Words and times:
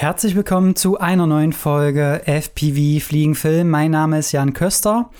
Herzlich 0.00 0.34
willkommen 0.34 0.76
zu 0.76 0.98
einer 0.98 1.26
neuen 1.26 1.52
Folge 1.52 2.22
FPV 2.24 3.04
Fliegenfilm. 3.04 3.68
Mein 3.68 3.90
Name 3.90 4.20
ist 4.20 4.32
Jan 4.32 4.54
Köster 4.54 5.10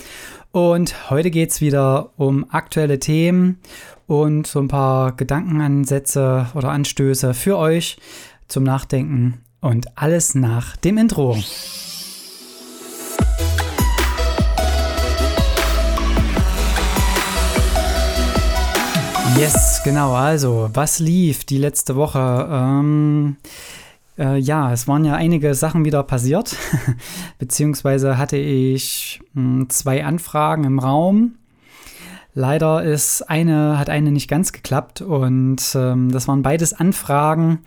und 0.52 1.10
heute 1.10 1.30
geht 1.30 1.50
es 1.50 1.60
wieder 1.60 2.12
um 2.16 2.46
aktuelle 2.48 2.98
Themen 2.98 3.58
und 4.06 4.46
so 4.46 4.58
ein 4.58 4.68
paar 4.68 5.12
Gedankenansätze 5.12 6.46
oder 6.54 6.70
Anstöße 6.70 7.34
für 7.34 7.58
euch 7.58 7.98
zum 8.48 8.62
Nachdenken 8.62 9.42
und 9.60 9.98
alles 9.98 10.34
nach 10.34 10.78
dem 10.78 10.96
Intro. 10.96 11.36
Yes, 19.38 19.82
genau. 19.84 20.14
Also, 20.14 20.70
was 20.72 21.00
lief 21.00 21.44
die 21.44 21.58
letzte 21.58 21.96
Woche? 21.96 22.48
Ähm, 22.50 23.36
äh, 24.20 24.36
ja, 24.36 24.72
es 24.72 24.86
waren 24.86 25.04
ja 25.04 25.14
einige 25.14 25.54
Sachen 25.54 25.84
wieder 25.84 26.02
passiert, 26.02 26.54
beziehungsweise 27.38 28.18
hatte 28.18 28.36
ich 28.36 29.20
mh, 29.32 29.42
hm, 29.42 29.70
zwei 29.70 30.04
Anfragen 30.04 30.64
im 30.64 30.78
Raum. 30.78 31.36
Leider 32.32 32.84
ist 32.84 33.28
eine, 33.28 33.78
hat 33.78 33.90
eine 33.90 34.12
nicht 34.12 34.28
ganz 34.28 34.52
geklappt 34.52 35.00
und 35.00 35.62
ähm, 35.74 36.12
das 36.12 36.28
waren 36.28 36.42
beides 36.42 36.72
Anfragen, 36.72 37.60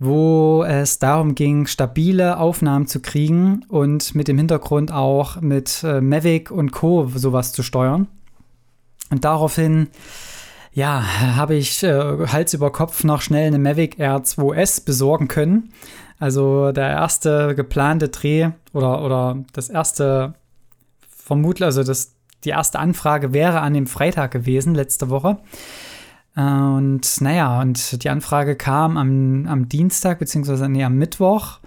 wo 0.00 0.64
es 0.64 0.98
darum 0.98 1.34
ging, 1.36 1.66
stabile 1.66 2.38
Aufnahmen 2.38 2.86
zu 2.86 3.00
kriegen 3.00 3.64
und 3.68 4.14
mit 4.14 4.26
dem 4.26 4.38
Hintergrund 4.38 4.90
auch 4.92 5.40
mit 5.40 5.84
äh, 5.84 6.00
Mavic 6.00 6.50
und 6.50 6.72
Co. 6.72 7.08
sowas 7.14 7.52
zu 7.52 7.62
steuern. 7.62 8.08
Und 9.10 9.24
daraufhin 9.24 9.88
ja, 10.72 11.02
habe 11.36 11.54
ich 11.54 11.82
äh, 11.82 12.26
Hals 12.28 12.54
über 12.54 12.70
Kopf 12.70 13.04
noch 13.04 13.20
schnell 13.22 13.48
eine 13.48 13.58
Mavic 13.58 13.98
Air 13.98 14.18
2S 14.18 14.84
besorgen 14.84 15.28
können. 15.28 15.72
Also 16.18 16.70
der 16.72 16.88
erste 16.88 17.54
geplante 17.54 18.08
Dreh 18.10 18.50
oder, 18.72 19.02
oder 19.02 19.38
das 19.52 19.68
erste 19.68 20.34
vermutlich, 21.08 21.64
also 21.64 21.82
das, 21.82 22.14
die 22.44 22.50
erste 22.50 22.78
Anfrage 22.78 23.32
wäre 23.32 23.60
an 23.60 23.72
dem 23.72 23.86
Freitag 23.86 24.30
gewesen, 24.30 24.74
letzte 24.74 25.10
Woche. 25.10 25.38
Äh, 26.36 26.40
und 26.42 27.20
naja, 27.20 27.60
und 27.60 28.04
die 28.04 28.10
Anfrage 28.10 28.54
kam 28.56 28.96
am, 28.96 29.46
am 29.48 29.68
Dienstag, 29.68 30.18
beziehungsweise 30.18 30.68
nee, 30.68 30.84
am 30.84 30.96
Mittwoch. 30.96 31.58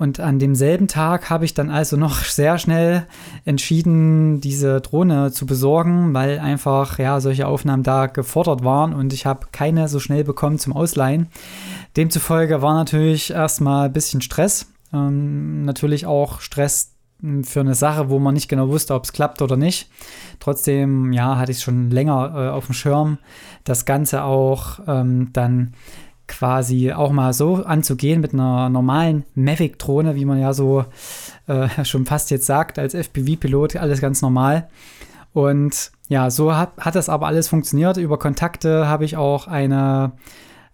Und 0.00 0.18
an 0.18 0.38
demselben 0.38 0.88
Tag 0.88 1.28
habe 1.28 1.44
ich 1.44 1.52
dann 1.52 1.68
also 1.68 1.98
noch 1.98 2.24
sehr 2.24 2.56
schnell 2.56 3.06
entschieden, 3.44 4.40
diese 4.40 4.80
Drohne 4.80 5.30
zu 5.30 5.44
besorgen, 5.44 6.14
weil 6.14 6.38
einfach 6.38 6.98
ja 6.98 7.20
solche 7.20 7.46
Aufnahmen 7.46 7.82
da 7.82 8.06
gefordert 8.06 8.64
waren 8.64 8.94
und 8.94 9.12
ich 9.12 9.26
habe 9.26 9.48
keine 9.52 9.88
so 9.88 10.00
schnell 10.00 10.24
bekommen 10.24 10.58
zum 10.58 10.72
Ausleihen. 10.72 11.26
Demzufolge 11.98 12.62
war 12.62 12.72
natürlich 12.72 13.30
erstmal 13.32 13.88
ein 13.88 13.92
bisschen 13.92 14.22
Stress. 14.22 14.72
Ähm, 14.90 15.66
natürlich 15.66 16.06
auch 16.06 16.40
Stress 16.40 16.94
für 17.42 17.60
eine 17.60 17.74
Sache, 17.74 18.08
wo 18.08 18.18
man 18.18 18.32
nicht 18.32 18.48
genau 18.48 18.70
wusste, 18.70 18.94
ob 18.94 19.04
es 19.04 19.12
klappt 19.12 19.42
oder 19.42 19.58
nicht. 19.58 19.90
Trotzdem, 20.38 21.12
ja, 21.12 21.36
hatte 21.36 21.52
ich 21.52 21.60
schon 21.60 21.90
länger 21.90 22.32
äh, 22.34 22.48
auf 22.48 22.64
dem 22.64 22.72
Schirm, 22.72 23.18
das 23.64 23.84
Ganze 23.84 24.24
auch 24.24 24.80
ähm, 24.86 25.28
dann 25.34 25.74
quasi 26.30 26.92
auch 26.92 27.10
mal 27.10 27.32
so 27.32 27.56
anzugehen 27.56 28.20
mit 28.20 28.32
einer 28.32 28.68
normalen 28.68 29.24
Mavic-Drohne, 29.34 30.14
wie 30.14 30.24
man 30.24 30.38
ja 30.38 30.54
so 30.54 30.84
äh, 31.46 31.68
schon 31.84 32.06
fast 32.06 32.30
jetzt 32.30 32.46
sagt, 32.46 32.78
als 32.78 32.94
FPV-Pilot, 32.94 33.76
alles 33.76 34.00
ganz 34.00 34.22
normal. 34.22 34.68
Und 35.32 35.92
ja, 36.08 36.30
so 36.30 36.56
hat, 36.56 36.72
hat 36.78 36.94
das 36.94 37.08
aber 37.08 37.26
alles 37.26 37.48
funktioniert. 37.48 37.96
Über 37.96 38.18
Kontakte 38.18 38.88
habe 38.88 39.04
ich 39.04 39.16
auch 39.16 39.46
eine 39.46 40.12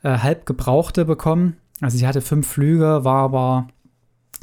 äh, 0.03 0.19
halb 0.19 0.47
gebrauchte 0.47 1.05
bekommen. 1.05 1.57
Also 1.81 1.99
sie 1.99 2.07
hatte 2.07 2.21
fünf 2.21 2.47
Flüge, 2.47 3.05
war 3.05 3.23
aber 3.23 3.69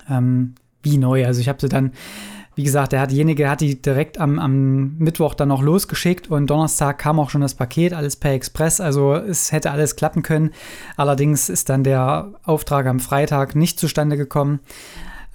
ähm, 0.09 0.55
wie 0.83 0.97
neu. 0.97 1.25
Also 1.25 1.41
ich 1.41 1.49
habe 1.49 1.61
sie 1.61 1.69
dann 1.69 1.93
wie 2.55 2.63
gesagt, 2.63 2.91
derjenige 2.91 3.49
hat 3.49 3.61
die 3.61 3.81
direkt 3.81 4.19
am, 4.19 4.39
am 4.39 4.97
Mittwoch 4.97 5.33
dann 5.33 5.49
noch 5.49 5.61
losgeschickt 5.61 6.29
und 6.29 6.47
Donnerstag 6.47 6.99
kam 6.99 7.19
auch 7.19 7.29
schon 7.29 7.41
das 7.41 7.55
Paket, 7.55 7.93
alles 7.93 8.15
per 8.15 8.33
Express. 8.33 8.79
Also 8.79 9.13
es 9.15 9.51
hätte 9.51 9.71
alles 9.71 9.95
klappen 9.95 10.23
können. 10.23 10.51
Allerdings 10.95 11.49
ist 11.49 11.69
dann 11.69 11.83
der 11.83 12.31
Auftrag 12.43 12.85
am 12.85 12.99
Freitag 12.99 13.55
nicht 13.55 13.79
zustande 13.79 14.17
gekommen. 14.17 14.59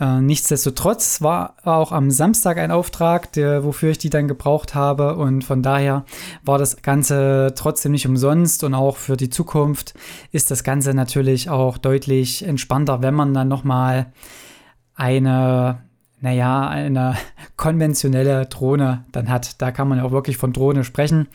Äh, 0.01 0.21
nichtsdestotrotz 0.21 1.23
war 1.23 1.57
auch 1.65 1.91
am 1.91 2.11
Samstag 2.11 2.59
ein 2.59 2.71
Auftrag, 2.71 3.33
der, 3.33 3.65
wofür 3.65 3.91
ich 3.91 3.99
die 3.99 4.11
dann 4.11 4.29
gebraucht 4.29 4.75
habe. 4.75 5.17
Und 5.17 5.43
von 5.43 5.63
daher 5.63 6.05
war 6.45 6.59
das 6.59 6.83
Ganze 6.83 7.53
trotzdem 7.57 7.93
nicht 7.93 8.07
umsonst. 8.07 8.63
Und 8.63 8.75
auch 8.75 8.97
für 8.97 9.17
die 9.17 9.31
Zukunft 9.31 9.95
ist 10.31 10.51
das 10.51 10.63
Ganze 10.63 10.95
natürlich 10.95 11.51
auch 11.51 11.79
deutlich 11.79 12.47
entspannter, 12.47 13.03
wenn 13.03 13.15
man 13.15 13.35
dann 13.35 13.49
nochmal 13.49 14.13
eine 14.95 15.83
naja, 16.21 16.69
eine 16.69 17.15
konventionelle 17.57 18.47
Drohne 18.47 19.05
dann 19.13 19.29
hat. 19.29 19.61
Da 19.61 19.71
kann 19.71 19.89
man 19.89 19.99
ja 19.99 20.05
auch 20.05 20.13
wirklich 20.13 20.37
von 20.37 20.53
Drohne 20.53 20.85
sprechen 20.85 21.29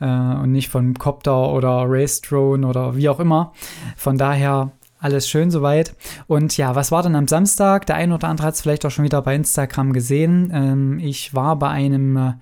äh, 0.00 0.06
und 0.06 0.52
nicht 0.52 0.68
von 0.68 0.94
Copter 0.94 1.52
oder 1.52 1.84
Race 1.86 2.20
Drone 2.20 2.66
oder 2.66 2.96
wie 2.96 3.08
auch 3.08 3.20
immer. 3.20 3.52
Von 3.96 4.18
daher 4.18 4.72
alles 4.98 5.28
schön 5.28 5.50
soweit. 5.50 5.94
Und 6.26 6.56
ja, 6.56 6.74
was 6.74 6.90
war 6.90 7.02
dann 7.02 7.16
am 7.16 7.28
Samstag? 7.28 7.86
Der 7.86 7.96
ein 7.96 8.12
oder 8.12 8.28
andere 8.28 8.48
hat 8.48 8.54
es 8.54 8.62
vielleicht 8.62 8.84
auch 8.86 8.90
schon 8.90 9.04
wieder 9.04 9.22
bei 9.22 9.34
Instagram 9.34 9.92
gesehen. 9.92 10.50
Ähm, 10.52 10.98
ich 10.98 11.34
war 11.34 11.56
bei 11.56 11.68
einem 11.68 12.16
äh, 12.16 12.32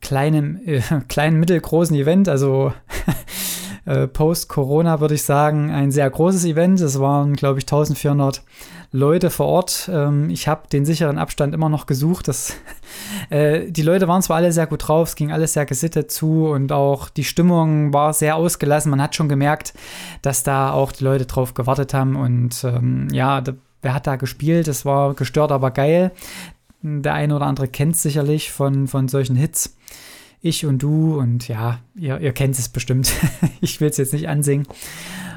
kleinen, 0.00 0.66
äh, 0.66 0.80
kleinen, 1.08 1.40
mittelgroßen 1.40 1.96
Event, 1.96 2.28
also 2.28 2.72
äh, 3.84 4.06
Post-Corona 4.06 5.00
würde 5.00 5.14
ich 5.14 5.22
sagen, 5.22 5.70
ein 5.70 5.90
sehr 5.90 6.08
großes 6.08 6.44
Event. 6.44 6.80
Es 6.80 7.00
waren, 7.00 7.34
glaube 7.34 7.58
ich, 7.58 7.64
1400 7.64 8.42
Leute 8.92 9.30
vor 9.30 9.46
Ort. 9.46 9.90
Ähm, 9.92 10.30
ich 10.30 10.46
habe 10.46 10.68
den 10.68 10.84
sicheren 10.84 11.18
Abstand 11.18 11.54
immer 11.54 11.68
noch 11.68 11.86
gesucht. 11.86 12.28
Das, 12.28 12.54
äh, 13.30 13.70
die 13.70 13.82
Leute 13.82 14.06
waren 14.06 14.22
zwar 14.22 14.36
alle 14.36 14.52
sehr 14.52 14.66
gut 14.66 14.86
drauf, 14.86 15.08
es 15.08 15.16
ging 15.16 15.32
alles 15.32 15.54
sehr 15.54 15.66
gesittet 15.66 16.10
zu 16.10 16.46
und 16.46 16.70
auch 16.72 17.08
die 17.08 17.24
Stimmung 17.24 17.92
war 17.92 18.12
sehr 18.12 18.36
ausgelassen. 18.36 18.90
Man 18.90 19.02
hat 19.02 19.16
schon 19.16 19.28
gemerkt, 19.28 19.72
dass 20.20 20.42
da 20.42 20.72
auch 20.72 20.92
die 20.92 21.04
Leute 21.04 21.26
drauf 21.26 21.54
gewartet 21.54 21.94
haben 21.94 22.16
und 22.16 22.62
ähm, 22.64 23.08
ja, 23.12 23.40
da, 23.40 23.54
wer 23.80 23.94
hat 23.94 24.06
da 24.06 24.16
gespielt? 24.16 24.68
Es 24.68 24.84
war 24.84 25.14
gestört, 25.14 25.50
aber 25.50 25.70
geil. 25.70 26.12
Der 26.82 27.14
eine 27.14 27.34
oder 27.34 27.46
andere 27.46 27.68
kennt 27.68 27.94
es 27.94 28.02
sicherlich 28.02 28.52
von, 28.52 28.88
von 28.88 29.08
solchen 29.08 29.36
Hits 29.36 29.76
ich 30.42 30.66
und 30.66 30.82
du 30.82 31.18
und 31.18 31.48
ja, 31.48 31.78
ihr, 31.94 32.20
ihr 32.20 32.32
kennt 32.32 32.58
es 32.58 32.68
bestimmt. 32.68 33.12
ich 33.60 33.80
will 33.80 33.88
es 33.88 33.96
jetzt 33.96 34.12
nicht 34.12 34.28
ansingen. 34.28 34.66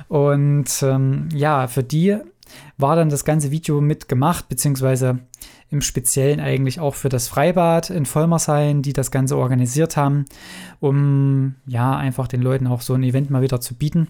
Und 0.08 0.68
ähm, 0.84 1.30
ja, 1.34 1.68
für 1.68 1.84
die 1.84 2.18
war 2.78 2.96
dann 2.96 3.10
das 3.10 3.26
ganze 3.26 3.52
Video 3.52 3.82
mitgemacht, 3.82 4.50
beziehungsweise 4.50 5.20
im 5.70 5.82
Speziellen 5.82 6.40
eigentlich 6.40 6.80
auch 6.80 6.96
für 6.96 7.10
das 7.10 7.28
Freibad 7.28 7.90
in 7.90 8.06
Vollmershain, 8.06 8.82
die 8.82 8.94
das 8.94 9.12
Ganze 9.12 9.38
organisiert 9.38 9.98
haben, 9.98 10.26
um 10.80 11.56
ja 11.66 11.96
einfach 11.96 12.28
den 12.28 12.42
Leuten 12.42 12.68
auch 12.68 12.82
so 12.82 12.94
ein 12.94 13.04
Event 13.04 13.30
mal 13.30 13.42
wieder 13.42 13.62
zu 13.62 13.76
bieten. 13.76 14.10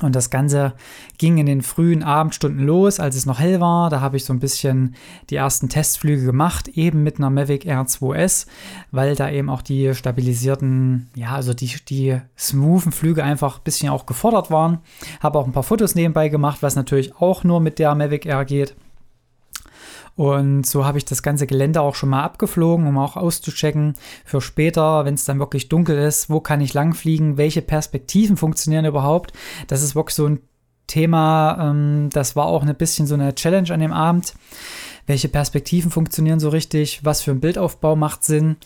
Und 0.00 0.16
das 0.16 0.30
Ganze 0.30 0.72
ging 1.18 1.38
in 1.38 1.46
den 1.46 1.62
frühen 1.62 2.02
Abendstunden 2.02 2.64
los, 2.64 2.98
als 2.98 3.14
es 3.14 3.26
noch 3.26 3.38
hell 3.38 3.60
war. 3.60 3.90
Da 3.90 4.00
habe 4.00 4.16
ich 4.16 4.24
so 4.24 4.32
ein 4.32 4.40
bisschen 4.40 4.94
die 5.30 5.36
ersten 5.36 5.68
Testflüge 5.68 6.24
gemacht, 6.24 6.68
eben 6.68 7.02
mit 7.02 7.18
einer 7.18 7.30
Mavic 7.30 7.66
Air 7.66 7.82
2S, 7.82 8.46
weil 8.90 9.14
da 9.14 9.30
eben 9.30 9.50
auch 9.50 9.62
die 9.62 9.94
stabilisierten, 9.94 11.10
ja, 11.14 11.32
also 11.32 11.52
die, 11.52 11.70
die 11.88 12.18
smoothen 12.38 12.90
Flüge 12.90 13.22
einfach 13.22 13.58
ein 13.58 13.64
bisschen 13.64 13.90
auch 13.90 14.06
gefordert 14.06 14.50
waren. 14.50 14.78
Habe 15.20 15.38
auch 15.38 15.46
ein 15.46 15.52
paar 15.52 15.62
Fotos 15.62 15.94
nebenbei 15.94 16.28
gemacht, 16.28 16.62
was 16.62 16.74
natürlich 16.74 17.14
auch 17.16 17.44
nur 17.44 17.60
mit 17.60 17.78
der 17.78 17.94
Mavic 17.94 18.26
Air 18.26 18.44
geht. 18.44 18.74
Und 20.22 20.66
so 20.66 20.84
habe 20.84 20.98
ich 20.98 21.04
das 21.04 21.24
ganze 21.24 21.48
Gelände 21.48 21.80
auch 21.80 21.96
schon 21.96 22.10
mal 22.10 22.22
abgeflogen, 22.22 22.86
um 22.86 22.96
auch 22.96 23.16
auszuchecken 23.16 23.94
für 24.24 24.40
später, 24.40 25.04
wenn 25.04 25.14
es 25.14 25.24
dann 25.24 25.40
wirklich 25.40 25.68
dunkel 25.68 25.98
ist, 25.98 26.30
wo 26.30 26.38
kann 26.38 26.60
ich 26.60 26.74
langfliegen, 26.74 27.38
welche 27.38 27.60
Perspektiven 27.60 28.36
funktionieren 28.36 28.84
überhaupt. 28.84 29.32
Das 29.66 29.82
ist 29.82 29.96
wirklich 29.96 30.14
so 30.14 30.28
ein 30.28 30.38
Thema, 30.86 31.58
ähm, 31.60 32.08
das 32.12 32.36
war 32.36 32.46
auch 32.46 32.62
ein 32.62 32.72
bisschen 32.76 33.08
so 33.08 33.14
eine 33.14 33.34
Challenge 33.34 33.74
an 33.74 33.80
dem 33.80 33.92
Abend. 33.92 34.34
Welche 35.08 35.28
Perspektiven 35.28 35.90
funktionieren 35.90 36.38
so 36.38 36.50
richtig? 36.50 37.04
Was 37.04 37.22
für 37.22 37.32
ein 37.32 37.40
Bildaufbau 37.40 37.96
macht 37.96 38.22
Sinn? 38.22 38.58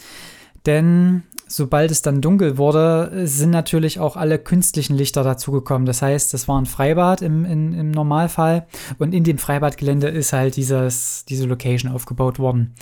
Denn 0.66 1.22
sobald 1.46 1.90
es 1.90 2.02
dann 2.02 2.20
dunkel 2.20 2.58
wurde, 2.58 3.26
sind 3.26 3.50
natürlich 3.50 4.00
auch 4.00 4.16
alle 4.16 4.38
künstlichen 4.38 4.96
Lichter 4.96 5.22
dazugekommen. 5.22 5.86
Das 5.86 6.02
heißt, 6.02 6.34
es 6.34 6.48
war 6.48 6.60
ein 6.60 6.66
Freibad 6.66 7.22
im, 7.22 7.44
in, 7.44 7.72
im 7.72 7.90
Normalfall 7.90 8.66
und 8.98 9.14
in 9.14 9.24
dem 9.24 9.38
Freibadgelände 9.38 10.08
ist 10.08 10.32
halt 10.32 10.56
dieses, 10.56 11.24
diese 11.24 11.46
Location 11.46 11.92
aufgebaut 11.92 12.38
worden. 12.38 12.74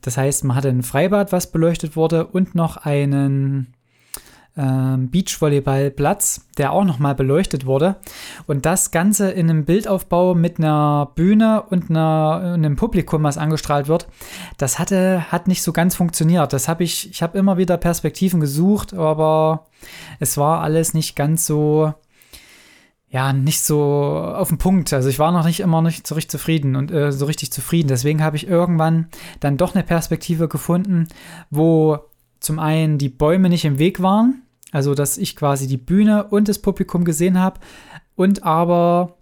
Das 0.00 0.16
heißt, 0.16 0.44
man 0.44 0.56
hatte 0.56 0.68
ein 0.68 0.82
Freibad, 0.82 1.32
was 1.32 1.50
beleuchtet 1.50 1.96
wurde 1.96 2.26
und 2.26 2.54
noch 2.54 2.76
einen 2.76 3.74
ähm, 4.56 5.10
Beachvolleyballplatz, 5.10 6.46
der 6.58 6.72
auch 6.72 6.84
nochmal 6.84 7.14
beleuchtet 7.14 7.64
wurde. 7.64 7.96
Und 8.46 8.66
das 8.66 8.90
Ganze 8.90 9.30
in 9.30 9.48
einem 9.48 9.64
Bildaufbau 9.64 10.34
mit 10.34 10.58
einer 10.58 11.10
Bühne 11.14 11.62
und 11.62 11.88
einer, 11.90 12.52
einem 12.54 12.76
Publikum, 12.76 13.22
was 13.22 13.38
angestrahlt 13.38 13.88
wird, 13.88 14.08
das 14.58 14.78
hatte, 14.78 15.32
hat 15.32 15.48
nicht 15.48 15.62
so 15.62 15.72
ganz 15.72 15.94
funktioniert. 15.94 16.52
Das 16.52 16.68
habe 16.68 16.84
ich, 16.84 17.10
ich 17.10 17.22
habe 17.22 17.38
immer 17.38 17.56
wieder 17.56 17.76
Perspektiven 17.78 18.40
gesucht, 18.40 18.92
aber 18.92 19.66
es 20.20 20.36
war 20.36 20.60
alles 20.62 20.92
nicht 20.92 21.16
ganz 21.16 21.46
so, 21.46 21.94
ja, 23.08 23.32
nicht 23.32 23.60
so 23.60 23.82
auf 23.82 24.48
den 24.48 24.58
Punkt. 24.58 24.92
Also 24.92 25.08
ich 25.08 25.18
war 25.18 25.32
noch 25.32 25.46
nicht 25.46 25.60
immer 25.60 25.80
nicht 25.80 26.06
so 26.06 26.14
richtig 26.14 26.30
zufrieden 26.30 26.76
und 26.76 26.90
äh, 26.90 27.10
so 27.10 27.24
richtig 27.24 27.52
zufrieden. 27.52 27.88
Deswegen 27.88 28.22
habe 28.22 28.36
ich 28.36 28.46
irgendwann 28.46 29.08
dann 29.40 29.56
doch 29.56 29.74
eine 29.74 29.84
Perspektive 29.84 30.48
gefunden, 30.48 31.08
wo 31.50 32.00
zum 32.42 32.58
einen 32.58 32.98
die 32.98 33.08
Bäume 33.08 33.48
nicht 33.48 33.64
im 33.64 33.78
Weg 33.78 34.02
waren, 34.02 34.42
also 34.70 34.94
dass 34.94 35.18
ich 35.18 35.36
quasi 35.36 35.66
die 35.66 35.76
Bühne 35.76 36.24
und 36.24 36.48
das 36.48 36.58
Publikum 36.58 37.04
gesehen 37.04 37.38
habe 37.38 37.60
und 38.16 38.44
aber 38.44 39.16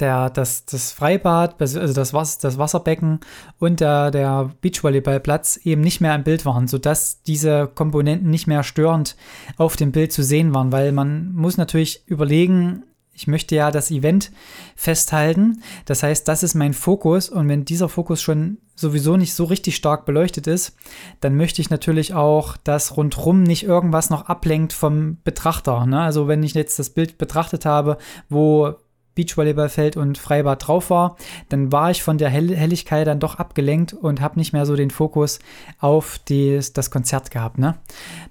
der, 0.00 0.28
das, 0.30 0.64
das 0.64 0.90
Freibad, 0.90 1.60
also 1.60 1.92
das, 1.92 2.12
Was 2.12 2.38
das 2.38 2.58
Wasserbecken 2.58 3.20
und 3.58 3.80
der, 3.80 4.10
der 4.10 4.50
Beachvolleyballplatz 4.60 5.60
eben 5.64 5.82
nicht 5.82 6.00
mehr 6.00 6.14
im 6.14 6.24
Bild 6.24 6.44
waren, 6.44 6.66
sodass 6.66 7.22
diese 7.22 7.68
Komponenten 7.72 8.28
nicht 8.28 8.46
mehr 8.46 8.64
störend 8.64 9.16
auf 9.56 9.76
dem 9.76 9.92
Bild 9.92 10.12
zu 10.12 10.24
sehen 10.24 10.52
waren, 10.52 10.72
weil 10.72 10.90
man 10.90 11.32
muss 11.34 11.56
natürlich 11.56 12.02
überlegen, 12.06 12.82
ich 13.14 13.26
möchte 13.26 13.54
ja 13.54 13.70
das 13.70 13.90
Event 13.90 14.32
festhalten. 14.76 15.62
Das 15.84 16.02
heißt, 16.02 16.26
das 16.26 16.42
ist 16.42 16.54
mein 16.54 16.74
Fokus. 16.74 17.28
Und 17.28 17.48
wenn 17.48 17.64
dieser 17.64 17.88
Fokus 17.88 18.20
schon 18.20 18.58
sowieso 18.74 19.16
nicht 19.16 19.34
so 19.34 19.44
richtig 19.44 19.76
stark 19.76 20.04
beleuchtet 20.04 20.46
ist, 20.46 20.76
dann 21.20 21.36
möchte 21.36 21.62
ich 21.62 21.70
natürlich 21.70 22.12
auch, 22.14 22.56
dass 22.56 22.96
rundrum 22.96 23.42
nicht 23.42 23.62
irgendwas 23.62 24.10
noch 24.10 24.26
ablenkt 24.26 24.72
vom 24.72 25.18
Betrachter. 25.22 25.86
Ne? 25.86 26.00
Also 26.00 26.26
wenn 26.26 26.42
ich 26.42 26.54
jetzt 26.54 26.78
das 26.78 26.90
Bild 26.90 27.18
betrachtet 27.18 27.64
habe, 27.64 27.98
wo 28.28 28.74
Beachvolleyballfeld 29.14 29.96
und 29.96 30.18
Freibad 30.18 30.66
drauf 30.66 30.90
war, 30.90 31.16
dann 31.48 31.70
war 31.70 31.92
ich 31.92 32.02
von 32.02 32.18
der 32.18 32.30
Hell 32.30 32.54
Helligkeit 32.54 33.06
dann 33.06 33.20
doch 33.20 33.36
abgelenkt 33.36 33.92
und 33.92 34.20
habe 34.20 34.38
nicht 34.38 34.52
mehr 34.52 34.66
so 34.66 34.74
den 34.74 34.90
Fokus 34.90 35.38
auf 35.78 36.18
die, 36.18 36.58
das 36.74 36.90
Konzert 36.90 37.30
gehabt. 37.30 37.58
Ne? 37.58 37.76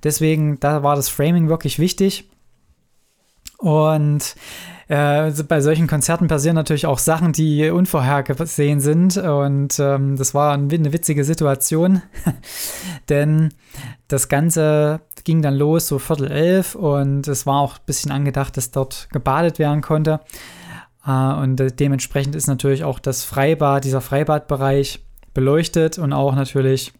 Deswegen, 0.04 0.60
da 0.60 0.84
war 0.84 0.98
das 0.98 1.08
Framing 1.08 1.48
wirklich 1.48 1.80
wichtig. 1.80 2.30
Und 3.64 4.36
äh, 4.90 5.32
bei 5.48 5.62
solchen 5.62 5.88
Konzerten 5.88 6.28
passieren 6.28 6.56
natürlich 6.56 6.86
auch 6.86 7.00
Sachen, 7.00 7.32
die 7.32 7.70
unvorhergesehen 7.70 8.82
sind. 8.82 9.16
Und 9.16 9.80
ähm, 9.80 10.18
das 10.18 10.34
war 10.34 10.52
eine 10.52 10.92
witzige 10.92 11.24
Situation, 11.24 12.02
denn 13.10 13.54
das 14.10 14.28
Ganze 14.28 15.00
ging 15.24 15.42
dann 15.42 15.56
los, 15.56 15.88
so 15.88 15.98
Viertel 15.98 16.30
elf, 16.30 16.76
und 16.76 17.26
es 17.30 17.46
war 17.46 17.62
auch 17.62 17.78
ein 17.78 17.86
bisschen 17.86 18.12
angedacht, 18.12 18.58
dass 18.58 18.72
dort 18.72 19.08
gebadet 19.14 19.60
werden 19.60 19.80
konnte. 19.80 20.20
Äh, 21.08 21.12
und 21.12 21.80
dementsprechend 21.80 22.36
ist 22.36 22.48
natürlich 22.48 22.84
auch 22.84 23.00
das 23.00 23.24
Freibad, 23.24 23.86
dieser 23.86 24.02
Freibadbereich 24.02 25.06
beleuchtet 25.34 25.98
und 25.98 26.12
auch 26.12 26.36
natürlich 26.36 26.92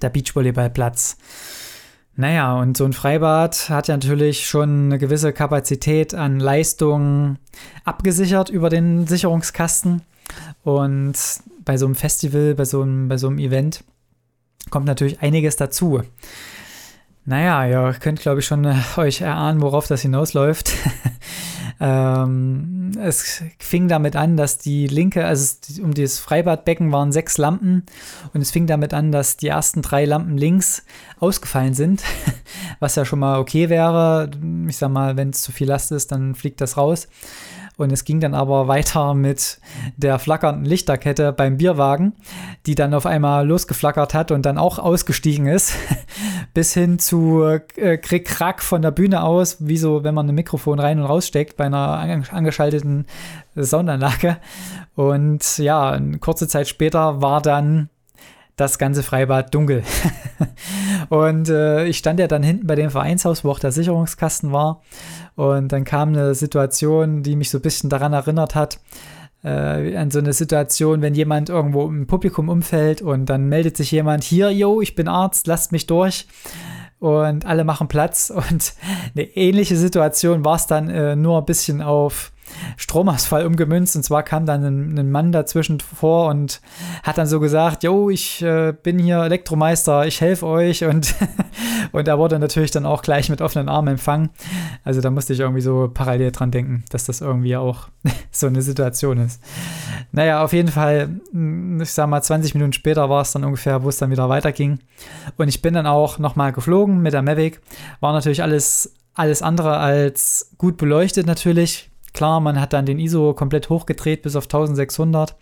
der 0.00 0.08
Beachvolleyballplatz. 0.08 1.18
Naja, 2.16 2.54
und 2.60 2.76
so 2.76 2.84
ein 2.84 2.92
Freibad 2.92 3.68
hat 3.68 3.88
ja 3.88 3.96
natürlich 3.96 4.46
schon 4.46 4.86
eine 4.86 4.98
gewisse 4.98 5.32
Kapazität 5.32 6.14
an 6.14 6.38
Leistungen 6.38 7.38
abgesichert 7.84 8.50
über 8.50 8.70
den 8.70 9.06
Sicherungskasten. 9.06 10.02
Und 10.62 11.14
bei 11.64 11.76
so 11.76 11.86
einem 11.86 11.96
Festival, 11.96 12.54
bei 12.54 12.64
so 12.64 12.82
einem, 12.82 13.08
bei 13.08 13.16
so 13.16 13.26
einem 13.26 13.38
Event 13.38 13.82
kommt 14.70 14.86
natürlich 14.86 15.20
einiges 15.22 15.56
dazu. 15.56 16.02
Naja, 17.26 17.66
ihr 17.66 17.96
könnt, 17.98 18.20
glaube 18.20 18.40
ich, 18.40 18.46
schon 18.46 18.64
äh, 18.64 18.76
euch 18.96 19.20
erahnen, 19.22 19.62
worauf 19.62 19.86
das 19.86 20.02
hinausläuft. 20.02 20.72
ähm, 21.80 22.92
es 23.00 23.42
fing 23.58 23.88
damit 23.88 24.16
an, 24.16 24.36
dass 24.36 24.58
die 24.58 24.86
linke, 24.86 25.24
also 25.26 25.56
um 25.82 25.94
das 25.94 26.18
Freibadbecken 26.18 26.92
waren 26.92 27.12
sechs 27.12 27.38
Lampen 27.38 27.84
und 28.32 28.40
es 28.40 28.50
fing 28.50 28.66
damit 28.66 28.94
an, 28.94 29.12
dass 29.12 29.36
die 29.36 29.48
ersten 29.48 29.82
drei 29.82 30.04
Lampen 30.04 30.36
links 30.36 30.84
ausgefallen 31.18 31.74
sind, 31.74 32.02
was 32.80 32.94
ja 32.96 33.04
schon 33.04 33.18
mal 33.18 33.38
okay 33.38 33.68
wäre. 33.68 34.30
Ich 34.68 34.76
sag 34.76 34.90
mal, 34.90 35.16
wenn 35.16 35.30
es 35.30 35.42
zu 35.42 35.52
viel 35.52 35.68
Last 35.68 35.92
ist, 35.92 36.12
dann 36.12 36.34
fliegt 36.34 36.60
das 36.60 36.76
raus. 36.76 37.08
Und 37.76 37.90
es 37.92 38.04
ging 38.04 38.20
dann 38.20 38.34
aber 38.34 38.68
weiter 38.68 39.14
mit 39.14 39.58
der 39.96 40.18
flackernden 40.20 40.64
Lichterkette 40.64 41.32
beim 41.32 41.56
Bierwagen, 41.56 42.12
die 42.66 42.76
dann 42.76 42.94
auf 42.94 43.04
einmal 43.04 43.46
losgeflackert 43.46 44.14
hat 44.14 44.30
und 44.30 44.46
dann 44.46 44.58
auch 44.58 44.78
ausgestiegen 44.78 45.46
ist, 45.46 45.74
bis 46.54 46.72
hin 46.72 47.00
zu 47.00 47.42
äh, 47.42 47.98
Krick-Krack 47.98 48.62
von 48.62 48.80
der 48.80 48.92
Bühne 48.92 49.24
aus, 49.24 49.56
wie 49.58 49.76
so, 49.76 50.04
wenn 50.04 50.14
man 50.14 50.28
ein 50.28 50.34
Mikrofon 50.34 50.78
rein 50.78 51.00
und 51.00 51.06
raussteckt 51.06 51.56
bei 51.56 51.64
einer 51.66 52.22
angeschalteten 52.30 53.06
Soundanlage. 53.60 54.36
Und 54.94 55.58
ja, 55.58 55.98
kurze 56.20 56.46
Zeit 56.46 56.68
später 56.68 57.20
war 57.20 57.42
dann 57.42 57.88
das 58.56 58.78
ganze 58.78 59.02
Freibad 59.02 59.52
dunkel. 59.52 59.82
und 61.14 61.48
äh, 61.48 61.84
ich 61.84 61.98
stand 61.98 62.18
ja 62.18 62.26
dann 62.26 62.42
hinten 62.42 62.66
bei 62.66 62.74
dem 62.74 62.90
Vereinshaus, 62.90 63.44
wo 63.44 63.50
auch 63.52 63.60
der 63.60 63.70
Sicherungskasten 63.70 64.50
war. 64.50 64.82
Und 65.36 65.70
dann 65.70 65.84
kam 65.84 66.08
eine 66.08 66.34
Situation, 66.34 67.22
die 67.22 67.36
mich 67.36 67.50
so 67.50 67.58
ein 67.58 67.62
bisschen 67.62 67.88
daran 67.88 68.12
erinnert 68.12 68.56
hat, 68.56 68.80
äh, 69.44 69.96
an 69.96 70.10
so 70.10 70.18
eine 70.18 70.32
Situation, 70.32 71.02
wenn 71.02 71.14
jemand 71.14 71.50
irgendwo 71.50 71.86
im 71.86 72.08
Publikum 72.08 72.48
umfällt 72.48 73.00
und 73.00 73.26
dann 73.26 73.48
meldet 73.48 73.76
sich 73.76 73.92
jemand, 73.92 74.24
hier, 74.24 74.50
yo, 74.50 74.80
ich 74.80 74.96
bin 74.96 75.06
Arzt, 75.06 75.46
lasst 75.46 75.70
mich 75.70 75.86
durch. 75.86 76.26
Und 76.98 77.46
alle 77.46 77.62
machen 77.62 77.86
Platz. 77.86 78.30
Und 78.50 78.72
eine 79.14 79.24
ähnliche 79.36 79.76
Situation 79.76 80.44
war 80.44 80.56
es 80.56 80.66
dann 80.66 80.90
äh, 80.90 81.14
nur 81.14 81.38
ein 81.38 81.44
bisschen 81.44 81.80
auf 81.80 82.32
Stromausfall 82.76 83.46
umgemünzt. 83.46 83.96
Und 83.96 84.02
zwar 84.02 84.22
kam 84.22 84.46
dann 84.46 84.64
ein, 84.64 84.98
ein, 84.98 85.10
Mann 85.10 85.32
dazwischen 85.32 85.80
vor 85.80 86.28
und 86.28 86.60
hat 87.02 87.18
dann 87.18 87.26
so 87.26 87.40
gesagt, 87.40 87.82
Jo, 87.82 88.10
ich 88.10 88.42
äh, 88.42 88.72
bin 88.72 88.98
hier 88.98 89.22
Elektromeister, 89.22 90.06
ich 90.06 90.20
helfe 90.20 90.46
euch. 90.46 90.84
Und, 90.84 91.14
und 91.92 92.08
er 92.08 92.18
wurde 92.18 92.38
natürlich 92.38 92.70
dann 92.70 92.86
auch 92.86 93.02
gleich 93.02 93.28
mit 93.28 93.40
offenen 93.40 93.68
Armen 93.68 93.88
empfangen. 93.88 94.30
Also 94.84 95.00
da 95.00 95.10
musste 95.10 95.32
ich 95.32 95.40
irgendwie 95.40 95.60
so 95.60 95.90
parallel 95.92 96.32
dran 96.32 96.50
denken, 96.50 96.84
dass 96.90 97.04
das 97.04 97.20
irgendwie 97.20 97.56
auch 97.56 97.88
so 98.30 98.46
eine 98.46 98.62
Situation 98.62 99.18
ist. 99.18 99.42
Naja, 100.12 100.42
auf 100.42 100.52
jeden 100.52 100.70
Fall, 100.70 101.20
hm, 101.30 101.80
ich 101.80 101.90
sag 101.90 102.08
mal, 102.08 102.22
20 102.22 102.54
Minuten 102.54 102.72
später 102.72 103.08
war 103.10 103.22
es 103.22 103.32
dann 103.32 103.44
ungefähr, 103.44 103.82
wo 103.82 103.88
es 103.88 103.98
dann 103.98 104.10
wieder 104.10 104.28
weiterging. 104.28 104.78
Und 105.36 105.48
ich 105.48 105.62
bin 105.62 105.74
dann 105.74 105.86
auch 105.86 106.18
nochmal 106.18 106.52
geflogen 106.52 107.02
mit 107.02 107.12
der 107.12 107.22
Mavic. 107.22 107.60
War 108.00 108.12
natürlich 108.12 108.42
alles 108.42 108.92
alles 109.14 109.42
andere 109.42 109.78
als 109.78 110.50
gut 110.58 110.76
beleuchtet 110.76 111.26
natürlich. 111.26 111.90
Klar, 112.14 112.40
man 112.40 112.58
hat 112.60 112.72
dann 112.72 112.86
den 112.86 112.98
ISO 112.98 113.34
komplett 113.34 113.68
hochgedreht 113.68 114.22
bis 114.22 114.36
auf 114.36 114.44
1600 114.44 115.36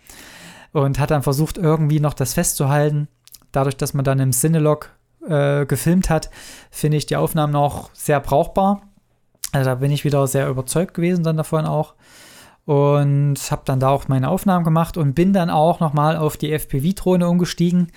und 0.73 0.99
hat 0.99 1.11
dann 1.11 1.23
versucht, 1.23 1.57
irgendwie 1.57 1.99
noch 1.99 2.15
das 2.15 2.33
festzuhalten. 2.33 3.07
Dadurch, 3.51 3.77
dass 3.77 3.93
man 3.93 4.03
dann 4.03 4.19
im 4.19 4.31
Cinelog 4.31 4.89
äh, 5.27 5.65
gefilmt 5.65 6.09
hat, 6.09 6.29
finde 6.71 6.97
ich 6.97 7.05
die 7.05 7.15
Aufnahmen 7.15 7.55
auch 7.55 7.91
sehr 7.93 8.19
brauchbar. 8.19 8.81
Also 9.51 9.69
da 9.69 9.75
bin 9.75 9.91
ich 9.91 10.03
wieder 10.03 10.25
sehr 10.27 10.49
überzeugt 10.49 10.95
gewesen 10.95 11.23
dann 11.23 11.37
davon 11.37 11.65
auch 11.65 11.93
und 12.65 13.35
habe 13.51 13.63
dann 13.65 13.79
da 13.79 13.89
auch 13.89 14.07
meine 14.07 14.29
Aufnahmen 14.29 14.63
gemacht 14.63 14.95
und 14.95 15.13
bin 15.13 15.33
dann 15.33 15.49
auch 15.49 15.79
nochmal 15.79 16.15
auf 16.15 16.37
die 16.37 16.51
FPV-Drohne 16.51 17.27
umgestiegen, 17.27 17.91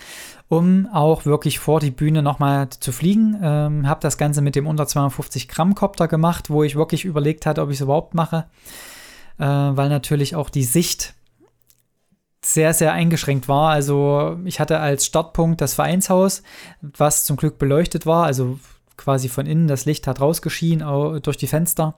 um 0.49 0.89
auch 0.93 1.25
wirklich 1.25 1.61
vor 1.61 1.79
die 1.79 1.93
Bühne 1.93 2.23
nochmal 2.23 2.69
zu 2.71 2.91
fliegen. 2.91 3.39
Ähm, 3.41 3.89
habe 3.89 4.01
das 4.01 4.19
Ganze 4.19 4.43
mit 4.43 4.57
dem 4.57 4.67
unter 4.67 4.87
250 4.87 5.49
Gramm 5.49 5.75
Copter 5.75 6.09
gemacht, 6.09 6.51
wo 6.51 6.65
ich 6.65 6.75
wirklich 6.75 7.05
überlegt 7.05 7.47
hatte, 7.47 7.63
ob 7.63 7.71
ich 7.71 7.77
es 7.77 7.83
überhaupt 7.83 8.15
mache, 8.15 8.47
äh, 9.39 9.45
weil 9.45 9.89
natürlich 9.89 10.35
auch 10.35 10.51
die 10.51 10.65
Sicht 10.65 11.15
sehr, 12.45 12.75
sehr 12.75 12.93
eingeschränkt 12.93 13.49
war. 13.49 13.71
Also 13.71 14.39
ich 14.45 14.59
hatte 14.59 14.81
als 14.81 15.07
Startpunkt 15.07 15.61
das 15.61 15.75
Vereinshaus, 15.75 16.43
was 16.81 17.25
zum 17.25 17.37
Glück 17.37 17.59
beleuchtet 17.59 18.05
war, 18.05 18.25
also 18.25 18.59
quasi 18.97 19.29
von 19.29 19.47
innen 19.47 19.69
das 19.69 19.85
Licht 19.85 20.07
hat 20.07 20.21
rausgeschienen 20.21 21.21
durch 21.23 21.37
die 21.37 21.47
Fenster 21.47 21.95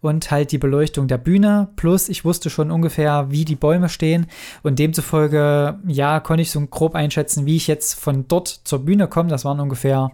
und 0.00 0.30
halt 0.30 0.52
die 0.52 0.58
Beleuchtung 0.58 1.08
der 1.08 1.18
Bühne. 1.18 1.68
Plus 1.76 2.08
ich 2.08 2.24
wusste 2.24 2.50
schon 2.50 2.70
ungefähr, 2.70 3.30
wie 3.30 3.44
die 3.44 3.56
Bäume 3.56 3.88
stehen 3.88 4.26
und 4.62 4.78
demzufolge, 4.78 5.78
ja, 5.86 6.20
konnte 6.20 6.42
ich 6.42 6.50
so 6.50 6.60
grob 6.66 6.94
einschätzen, 6.94 7.46
wie 7.46 7.56
ich 7.56 7.66
jetzt 7.66 7.94
von 7.94 8.26
dort 8.28 8.48
zur 8.64 8.84
Bühne 8.84 9.08
komme. 9.08 9.28
Das 9.28 9.44
waren 9.44 9.60
ungefähr, 9.60 10.12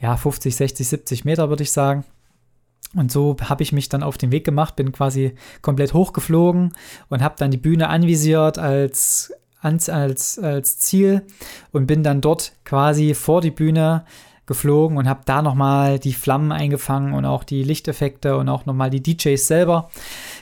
ja, 0.00 0.16
50, 0.16 0.54
60, 0.54 0.88
70 0.88 1.24
Meter, 1.24 1.48
würde 1.48 1.62
ich 1.62 1.72
sagen. 1.72 2.04
Und 2.94 3.10
so 3.10 3.36
habe 3.42 3.62
ich 3.62 3.72
mich 3.72 3.88
dann 3.88 4.02
auf 4.02 4.16
den 4.16 4.30
Weg 4.30 4.44
gemacht, 4.44 4.76
bin 4.76 4.92
quasi 4.92 5.34
komplett 5.60 5.92
hochgeflogen 5.92 6.72
und 7.08 7.22
habe 7.22 7.34
dann 7.36 7.50
die 7.50 7.56
Bühne 7.56 7.88
anvisiert 7.88 8.58
als, 8.58 9.32
als, 9.60 9.88
als 10.38 10.78
Ziel 10.78 11.22
und 11.72 11.86
bin 11.86 12.02
dann 12.02 12.20
dort 12.20 12.52
quasi 12.64 13.14
vor 13.14 13.40
die 13.40 13.50
Bühne 13.50 14.04
geflogen 14.46 14.96
und 14.96 15.08
habe 15.08 15.20
da 15.24 15.42
nochmal 15.42 15.98
die 15.98 16.12
Flammen 16.12 16.52
eingefangen 16.52 17.14
und 17.14 17.24
auch 17.24 17.44
die 17.44 17.62
Lichteffekte 17.62 18.36
und 18.36 18.48
auch 18.48 18.64
nochmal 18.64 18.90
die 18.90 19.02
DJs 19.02 19.46
selber. 19.46 19.90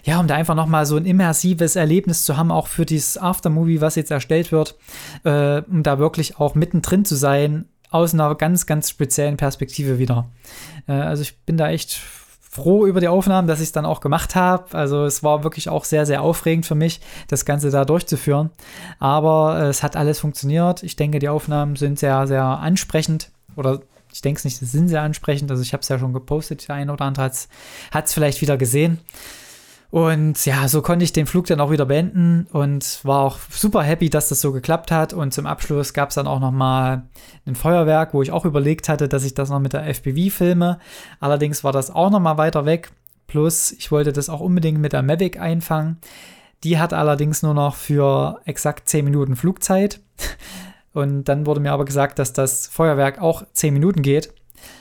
Ja, 0.04 0.20
um 0.20 0.26
da 0.26 0.34
einfach 0.34 0.54
nochmal 0.54 0.86
so 0.86 0.96
ein 0.96 1.06
immersives 1.06 1.76
Erlebnis 1.76 2.24
zu 2.24 2.36
haben, 2.36 2.50
auch 2.50 2.66
für 2.66 2.84
dieses 2.84 3.18
Aftermovie, 3.18 3.80
was 3.80 3.96
jetzt 3.96 4.10
erstellt 4.10 4.52
wird, 4.52 4.76
äh, 5.24 5.62
um 5.62 5.82
da 5.82 5.98
wirklich 5.98 6.38
auch 6.38 6.54
mittendrin 6.54 7.04
zu 7.04 7.14
sein, 7.14 7.66
aus 7.90 8.12
einer 8.12 8.34
ganz, 8.34 8.66
ganz 8.66 8.90
speziellen 8.90 9.36
Perspektive 9.36 9.98
wieder. 9.98 10.26
Äh, 10.88 10.92
also 10.92 11.22
ich 11.22 11.38
bin 11.44 11.56
da 11.56 11.70
echt 11.70 12.00
froh 12.54 12.86
über 12.86 13.00
die 13.00 13.08
Aufnahmen, 13.08 13.48
dass 13.48 13.60
ich 13.60 13.66
es 13.66 13.72
dann 13.72 13.86
auch 13.86 14.00
gemacht 14.00 14.34
habe. 14.34 14.76
Also 14.76 15.04
es 15.04 15.22
war 15.22 15.42
wirklich 15.42 15.68
auch 15.68 15.84
sehr, 15.84 16.04
sehr 16.04 16.22
aufregend 16.22 16.66
für 16.66 16.74
mich, 16.74 17.00
das 17.28 17.44
Ganze 17.44 17.70
da 17.70 17.84
durchzuführen. 17.84 18.50
Aber 18.98 19.58
äh, 19.58 19.68
es 19.68 19.82
hat 19.82 19.96
alles 19.96 20.20
funktioniert. 20.20 20.82
Ich 20.82 20.96
denke, 20.96 21.18
die 21.18 21.28
Aufnahmen 21.28 21.76
sind 21.76 21.98
sehr, 21.98 22.26
sehr 22.26 22.44
ansprechend 22.44 23.30
oder 23.56 23.80
Ich 24.14 24.22
denke 24.22 24.38
es 24.38 24.44
nicht, 24.44 24.62
das 24.62 24.70
sind 24.70 24.88
sehr 24.88 25.02
ansprechend. 25.02 25.50
Also 25.50 25.62
ich 25.62 25.72
habe 25.72 25.80
es 25.80 25.88
ja 25.88 25.98
schon 25.98 26.12
gepostet, 26.12 26.68
der 26.68 26.76
eine 26.76 26.92
oder 26.92 27.04
andere 27.04 27.24
hat 27.24 28.04
es 28.06 28.12
vielleicht 28.14 28.40
wieder 28.40 28.56
gesehen. 28.56 29.00
Und 29.90 30.46
ja, 30.46 30.66
so 30.68 30.82
konnte 30.82 31.04
ich 31.04 31.12
den 31.12 31.26
Flug 31.26 31.46
dann 31.46 31.60
auch 31.60 31.72
wieder 31.72 31.84
beenden 31.84 32.46
und 32.52 33.00
war 33.04 33.20
auch 33.20 33.38
super 33.50 33.82
happy, 33.82 34.10
dass 34.10 34.28
das 34.28 34.40
so 34.40 34.52
geklappt 34.52 34.92
hat. 34.92 35.12
Und 35.12 35.34
zum 35.34 35.46
Abschluss 35.46 35.94
gab 35.94 36.10
es 36.10 36.14
dann 36.14 36.28
auch 36.28 36.38
noch 36.38 36.52
mal 36.52 37.08
ein 37.44 37.56
Feuerwerk, 37.56 38.14
wo 38.14 38.22
ich 38.22 38.30
auch 38.30 38.44
überlegt 38.44 38.88
hatte, 38.88 39.08
dass 39.08 39.24
ich 39.24 39.34
das 39.34 39.50
noch 39.50 39.60
mit 39.60 39.72
der 39.72 39.86
FPV 39.88 40.34
filme. 40.34 40.78
Allerdings 41.18 41.64
war 41.64 41.72
das 41.72 41.90
auch 41.90 42.10
noch 42.10 42.20
mal 42.20 42.38
weiter 42.38 42.66
weg. 42.66 42.92
Plus, 43.26 43.72
ich 43.72 43.90
wollte 43.90 44.12
das 44.12 44.28
auch 44.28 44.40
unbedingt 44.40 44.78
mit 44.78 44.92
der 44.92 45.02
Mavic 45.02 45.40
einfangen. 45.40 45.98
Die 46.62 46.78
hat 46.78 46.92
allerdings 46.92 47.42
nur 47.42 47.54
noch 47.54 47.74
für 47.74 48.40
exakt 48.44 48.88
10 48.88 49.04
Minuten 49.04 49.34
Flugzeit. 49.36 50.00
Und 50.94 51.24
dann 51.24 51.44
wurde 51.44 51.60
mir 51.60 51.72
aber 51.72 51.84
gesagt, 51.84 52.18
dass 52.18 52.32
das 52.32 52.68
Feuerwerk 52.68 53.20
auch 53.20 53.44
10 53.52 53.74
Minuten 53.74 54.02
geht, 54.02 54.32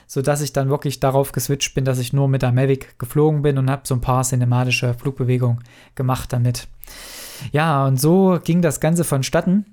sodass 0.08 0.42
ich 0.42 0.54
dann 0.54 0.70
wirklich 0.70 1.00
darauf 1.00 1.32
geswitcht 1.32 1.74
bin, 1.74 1.86
dass 1.86 1.98
ich 1.98 2.14
nur 2.14 2.28
mit 2.28 2.44
der 2.44 2.52
Mavic 2.52 2.98
geflogen 3.00 3.42
bin 3.42 3.58
und 3.58 3.70
habe 3.70 3.82
so 3.86 3.96
ein 3.96 4.02
paar 4.02 4.24
cinematische 4.24 4.94
Flugbewegungen 4.94 5.64
gemacht 5.96 6.32
damit. 6.32 6.68
Ja, 7.52 7.86
und 7.86 8.00
so 8.00 8.40
ging 8.44 8.62
das 8.62 8.80
Ganze 8.80 9.04
vonstatten. 9.04 9.66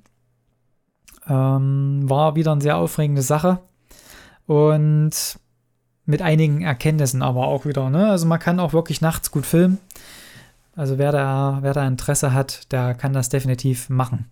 Ähm, 1.29 2.09
war 2.09 2.35
wieder 2.35 2.53
eine 2.53 2.63
sehr 2.63 2.79
aufregende 2.79 3.23
Sache. 3.23 3.61
Und 4.47 5.39
mit 6.07 6.23
einigen 6.23 6.63
Erkenntnissen 6.63 7.23
aber 7.23 7.47
auch 7.47 7.67
wieder. 7.67 7.91
Ne? 7.91 8.09
Also 8.09 8.27
man 8.27 8.41
kann 8.41 8.61
auch 8.61 8.73
wirklich 8.73 9.03
nachts 9.03 9.31
gut 9.31 9.45
filmen. 9.45 9.79
Also 10.75 10.97
wer 10.97 11.13
da, 11.13 11.59
wer 11.61 11.75
da 11.75 11.87
Interesse 11.87 12.33
hat, 12.33 12.73
der 12.73 12.95
kann 12.95 13.13
das 13.13 13.29
definitiv 13.29 13.91
machen. 13.91 14.25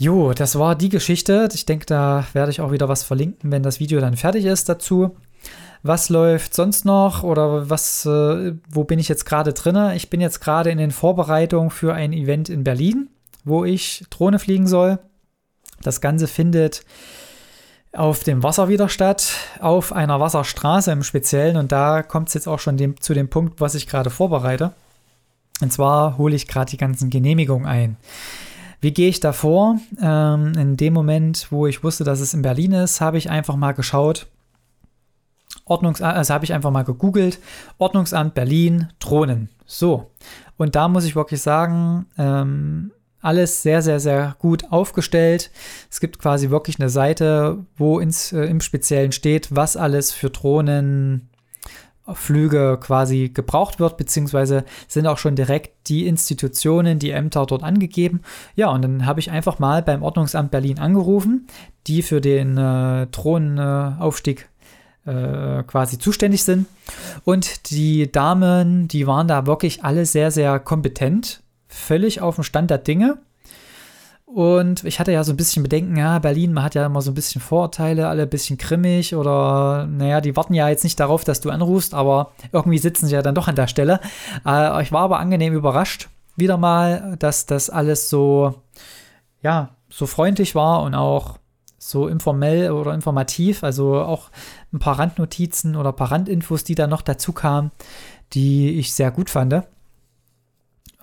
Jo, 0.00 0.32
das 0.32 0.56
war 0.56 0.76
die 0.76 0.90
Geschichte. 0.90 1.48
Ich 1.52 1.66
denke, 1.66 1.84
da 1.84 2.24
werde 2.32 2.52
ich 2.52 2.60
auch 2.60 2.70
wieder 2.70 2.88
was 2.88 3.02
verlinken, 3.02 3.50
wenn 3.50 3.64
das 3.64 3.80
Video 3.80 4.00
dann 4.00 4.16
fertig 4.16 4.44
ist 4.44 4.68
dazu. 4.68 5.16
Was 5.82 6.08
läuft 6.08 6.54
sonst 6.54 6.84
noch 6.84 7.24
oder 7.24 7.68
was, 7.68 8.06
äh, 8.06 8.54
wo 8.70 8.84
bin 8.84 9.00
ich 9.00 9.08
jetzt 9.08 9.26
gerade 9.26 9.52
drinne? 9.52 9.96
Ich 9.96 10.08
bin 10.08 10.20
jetzt 10.20 10.40
gerade 10.40 10.70
in 10.70 10.78
den 10.78 10.92
Vorbereitungen 10.92 11.70
für 11.70 11.94
ein 11.94 12.12
Event 12.12 12.48
in 12.48 12.62
Berlin, 12.62 13.08
wo 13.42 13.64
ich 13.64 14.04
Drohne 14.08 14.38
fliegen 14.38 14.68
soll. 14.68 15.00
Das 15.82 16.00
Ganze 16.00 16.28
findet 16.28 16.84
auf 17.92 18.22
dem 18.22 18.44
Wasser 18.44 18.68
wieder 18.68 18.88
statt, 18.88 19.32
auf 19.60 19.92
einer 19.92 20.20
Wasserstraße 20.20 20.92
im 20.92 21.02
Speziellen. 21.02 21.56
Und 21.56 21.72
da 21.72 22.04
kommt 22.04 22.28
es 22.28 22.34
jetzt 22.34 22.46
auch 22.46 22.60
schon 22.60 22.76
dem, 22.76 23.00
zu 23.00 23.14
dem 23.14 23.30
Punkt, 23.30 23.60
was 23.60 23.74
ich 23.74 23.88
gerade 23.88 24.10
vorbereite. 24.10 24.74
Und 25.60 25.72
zwar 25.72 26.18
hole 26.18 26.36
ich 26.36 26.46
gerade 26.46 26.70
die 26.70 26.76
ganzen 26.76 27.10
Genehmigungen 27.10 27.66
ein. 27.66 27.96
Wie 28.80 28.92
gehe 28.92 29.08
ich 29.08 29.20
da 29.20 29.32
vor? 29.32 29.78
Ähm, 30.00 30.52
in 30.56 30.76
dem 30.76 30.94
Moment, 30.94 31.48
wo 31.50 31.66
ich 31.66 31.82
wusste, 31.82 32.04
dass 32.04 32.20
es 32.20 32.34
in 32.34 32.42
Berlin 32.42 32.72
ist, 32.72 33.00
habe 33.00 33.18
ich 33.18 33.30
einfach 33.30 33.56
mal 33.56 33.72
geschaut. 33.72 34.26
Ordnungsamt, 35.64 36.16
also 36.16 36.34
habe 36.34 36.44
ich 36.44 36.52
einfach 36.52 36.70
mal 36.70 36.84
gegoogelt. 36.84 37.40
Ordnungsamt 37.78 38.34
Berlin, 38.34 38.88
Drohnen. 39.00 39.48
So. 39.66 40.10
Und 40.56 40.76
da 40.76 40.88
muss 40.88 41.04
ich 41.04 41.16
wirklich 41.16 41.42
sagen, 41.42 42.06
ähm, 42.16 42.92
alles 43.20 43.62
sehr, 43.62 43.82
sehr, 43.82 44.00
sehr 44.00 44.36
gut 44.38 44.70
aufgestellt. 44.70 45.50
Es 45.90 46.00
gibt 46.00 46.18
quasi 46.18 46.50
wirklich 46.50 46.78
eine 46.78 46.88
Seite, 46.88 47.64
wo 47.76 47.98
ins, 47.98 48.32
äh, 48.32 48.44
im 48.44 48.60
Speziellen 48.60 49.12
steht, 49.12 49.54
was 49.54 49.76
alles 49.76 50.12
für 50.12 50.30
Drohnen 50.30 51.27
Flüge 52.14 52.78
quasi 52.80 53.28
gebraucht 53.28 53.80
wird, 53.80 53.96
beziehungsweise 53.96 54.64
sind 54.86 55.06
auch 55.06 55.18
schon 55.18 55.36
direkt 55.36 55.88
die 55.88 56.06
Institutionen, 56.06 56.98
die 56.98 57.10
Ämter 57.10 57.46
dort 57.46 57.62
angegeben. 57.62 58.20
Ja, 58.56 58.70
und 58.70 58.82
dann 58.82 59.06
habe 59.06 59.20
ich 59.20 59.30
einfach 59.30 59.58
mal 59.58 59.82
beim 59.82 60.02
Ordnungsamt 60.02 60.50
Berlin 60.50 60.78
angerufen, 60.78 61.46
die 61.86 62.02
für 62.02 62.20
den 62.20 62.56
äh, 62.56 63.06
Thronenaufstieg 63.08 64.48
äh, 65.04 65.62
quasi 65.62 65.98
zuständig 65.98 66.44
sind. 66.44 66.66
Und 67.24 67.70
die 67.70 68.10
Damen, 68.10 68.88
die 68.88 69.06
waren 69.06 69.28
da 69.28 69.46
wirklich 69.46 69.84
alle 69.84 70.06
sehr, 70.06 70.30
sehr 70.30 70.58
kompetent, 70.58 71.42
völlig 71.66 72.20
auf 72.20 72.34
dem 72.34 72.44
Stand 72.44 72.70
der 72.70 72.78
Dinge. 72.78 73.18
Und 74.34 74.84
ich 74.84 75.00
hatte 75.00 75.10
ja 75.10 75.24
so 75.24 75.32
ein 75.32 75.38
bisschen 75.38 75.62
Bedenken, 75.62 75.96
ja, 75.96 76.18
Berlin, 76.18 76.52
man 76.52 76.62
hat 76.62 76.74
ja 76.74 76.84
immer 76.84 77.00
so 77.00 77.10
ein 77.10 77.14
bisschen 77.14 77.40
Vorurteile, 77.40 78.08
alle 78.08 78.24
ein 78.24 78.28
bisschen 78.28 78.58
grimmig 78.58 79.14
oder, 79.14 79.86
naja, 79.86 80.20
die 80.20 80.36
warten 80.36 80.52
ja 80.52 80.68
jetzt 80.68 80.84
nicht 80.84 81.00
darauf, 81.00 81.24
dass 81.24 81.40
du 81.40 81.48
anrufst, 81.48 81.94
aber 81.94 82.32
irgendwie 82.52 82.76
sitzen 82.76 83.06
sie 83.06 83.14
ja 83.14 83.22
dann 83.22 83.34
doch 83.34 83.48
an 83.48 83.56
der 83.56 83.68
Stelle. 83.68 84.00
Äh, 84.44 84.82
ich 84.82 84.92
war 84.92 85.00
aber 85.00 85.18
angenehm 85.18 85.54
überrascht, 85.54 86.10
wieder 86.36 86.58
mal, 86.58 87.16
dass 87.18 87.46
das 87.46 87.70
alles 87.70 88.10
so, 88.10 88.54
ja, 89.42 89.70
so 89.88 90.06
freundlich 90.06 90.54
war 90.54 90.82
und 90.82 90.94
auch 90.94 91.38
so 91.78 92.06
informell 92.06 92.70
oder 92.70 92.92
informativ, 92.92 93.64
also 93.64 93.98
auch 93.98 94.30
ein 94.74 94.78
paar 94.78 94.98
Randnotizen 94.98 95.74
oder 95.74 95.90
ein 95.90 95.96
paar 95.96 96.12
Randinfos, 96.12 96.64
die 96.64 96.74
da 96.74 96.86
noch 96.86 97.00
dazu 97.00 97.32
kamen, 97.32 97.70
die 98.34 98.78
ich 98.78 98.92
sehr 98.92 99.10
gut 99.10 99.30
fand 99.30 99.64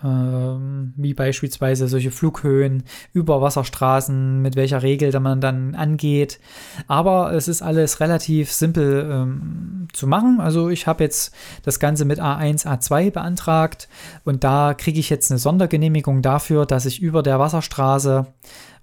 wie 0.01 1.13
beispielsweise 1.13 1.87
solche 1.87 2.11
Flughöhen 2.11 2.83
über 3.13 3.41
Wasserstraßen, 3.41 4.41
mit 4.41 4.55
welcher 4.55 4.83
Regel 4.83 5.17
man 5.19 5.39
dann 5.39 5.73
angeht. 5.73 6.39
Aber 6.87 7.33
es 7.33 7.47
ist 7.47 7.61
alles 7.61 8.01
relativ 8.01 8.51
simpel 8.51 9.09
ähm, 9.09 9.87
zu 9.93 10.05
machen. 10.05 10.41
Also 10.41 10.69
ich 10.69 10.85
habe 10.85 11.03
jetzt 11.03 11.33
das 11.63 11.79
Ganze 11.79 12.03
mit 12.05 12.19
A1, 12.19 12.67
A2 12.67 13.11
beantragt 13.11 13.87
und 14.25 14.43
da 14.43 14.73
kriege 14.73 14.99
ich 14.99 15.09
jetzt 15.09 15.31
eine 15.31 15.39
Sondergenehmigung 15.39 16.21
dafür, 16.21 16.65
dass 16.65 16.85
ich 16.85 17.01
über 17.01 17.23
der 17.23 17.39
Wasserstraße 17.39 18.27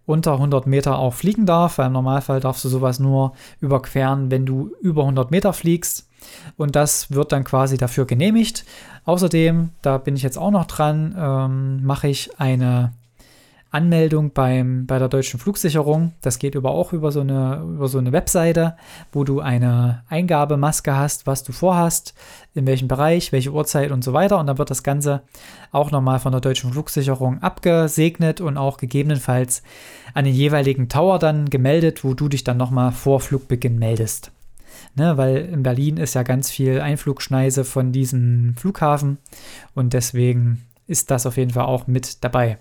unter 0.06 0.32
100 0.32 0.66
Meter 0.66 0.98
auch 0.98 1.14
fliegen 1.14 1.46
darf, 1.46 1.78
weil 1.78 1.86
im 1.86 1.92
Normalfall 1.92 2.40
darfst 2.40 2.64
du 2.64 2.68
sowas 2.68 2.98
nur 2.98 3.34
überqueren, 3.60 4.30
wenn 4.30 4.46
du 4.46 4.72
über 4.80 5.02
100 5.02 5.30
Meter 5.30 5.52
fliegst. 5.52 6.08
Und 6.56 6.76
das 6.76 7.10
wird 7.10 7.32
dann 7.32 7.44
quasi 7.44 7.76
dafür 7.76 8.06
genehmigt. 8.06 8.64
Außerdem, 9.04 9.70
da 9.82 9.98
bin 9.98 10.16
ich 10.16 10.22
jetzt 10.22 10.38
auch 10.38 10.50
noch 10.50 10.66
dran, 10.66 11.14
ähm, 11.18 11.84
mache 11.84 12.08
ich 12.08 12.38
eine 12.38 12.92
Anmeldung 13.72 14.32
beim, 14.32 14.86
bei 14.86 14.98
der 14.98 15.08
deutschen 15.08 15.40
Flugsicherung. 15.40 16.12
Das 16.20 16.38
geht 16.38 16.54
über 16.54 16.70
auch 16.70 16.92
über 16.92 17.10
so, 17.10 17.20
eine, 17.20 17.62
über 17.62 17.88
so 17.88 17.98
eine 17.98 18.12
Webseite, 18.12 18.76
wo 19.12 19.24
du 19.24 19.40
eine 19.40 20.02
Eingabemaske 20.08 20.94
hast, 20.94 21.26
was 21.26 21.42
du 21.42 21.52
vorhast, 21.52 22.14
in 22.54 22.66
welchem 22.66 22.86
Bereich, 22.86 23.32
welche 23.32 23.50
Uhrzeit 23.50 23.90
und 23.90 24.04
so 24.04 24.12
weiter. 24.12 24.38
Und 24.38 24.46
dann 24.46 24.58
wird 24.58 24.70
das 24.70 24.82
Ganze 24.82 25.22
auch 25.72 25.90
nochmal 25.90 26.20
von 26.20 26.32
der 26.32 26.42
deutschen 26.42 26.72
Flugsicherung 26.72 27.42
abgesegnet 27.42 28.42
und 28.42 28.58
auch 28.58 28.76
gegebenenfalls 28.76 29.62
an 30.12 30.26
den 30.26 30.34
jeweiligen 30.34 30.90
Tower 30.90 31.18
dann 31.18 31.48
gemeldet, 31.48 32.04
wo 32.04 32.12
du 32.12 32.28
dich 32.28 32.44
dann 32.44 32.58
nochmal 32.58 32.92
vor 32.92 33.20
Flugbeginn 33.20 33.78
meldest 33.78 34.32
ne, 34.94 35.16
weil 35.16 35.36
in 35.36 35.62
Berlin 35.62 35.96
ist 35.96 36.14
ja 36.14 36.22
ganz 36.22 36.50
viel 36.50 36.80
Einflugschneise 36.80 37.64
von 37.64 37.92
diesem 37.92 38.54
Flughafen 38.56 39.18
und 39.74 39.92
deswegen 39.92 40.62
ist 40.86 41.10
das 41.10 41.26
auf 41.26 41.36
jeden 41.36 41.52
Fall 41.52 41.64
auch 41.64 41.86
mit 41.86 42.22
dabei. 42.24 42.58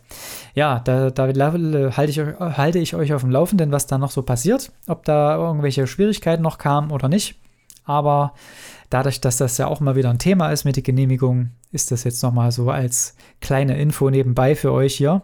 Ja, 0.53 0.80
da, 0.80 1.10
da 1.10 1.27
halte, 1.27 2.12
ich, 2.12 2.20
halte 2.20 2.80
ich 2.80 2.96
euch 2.96 3.13
auf 3.13 3.22
dem 3.22 3.32
Laufenden, 3.32 3.72
was 3.72 3.88
da 3.88 3.98
noch 3.98 4.12
so 4.12 4.22
passiert, 4.22 4.72
ob 4.88 5.03
da 5.06 5.36
irgendwelche 5.36 5.88
Schwierigkeiten 5.88 6.44
noch 6.44 6.58
kamen 6.58 6.91
oder 6.91 7.10
nicht. 7.10 7.36
Aber 7.84 8.34
dadurch, 8.89 9.22
dass 9.22 9.38
das 9.38 9.58
ja 9.58 9.68
auch 9.68 9.80
mal 9.80 9.96
wieder 9.96 10.10
ein 10.10 10.20
Thema 10.20 10.51
ist 10.51 10.65
mit 10.65 10.75
der 10.75 10.84
Genehmigung, 10.84 11.51
ist 11.72 11.91
das 11.91 12.03
jetzt 12.03 12.22
nochmal 12.22 12.51
so 12.51 12.70
als 12.70 13.15
kleine 13.41 13.80
Info 13.80 14.10
nebenbei 14.10 14.56
für 14.56 14.72
euch 14.72 14.96
hier. 14.96 15.24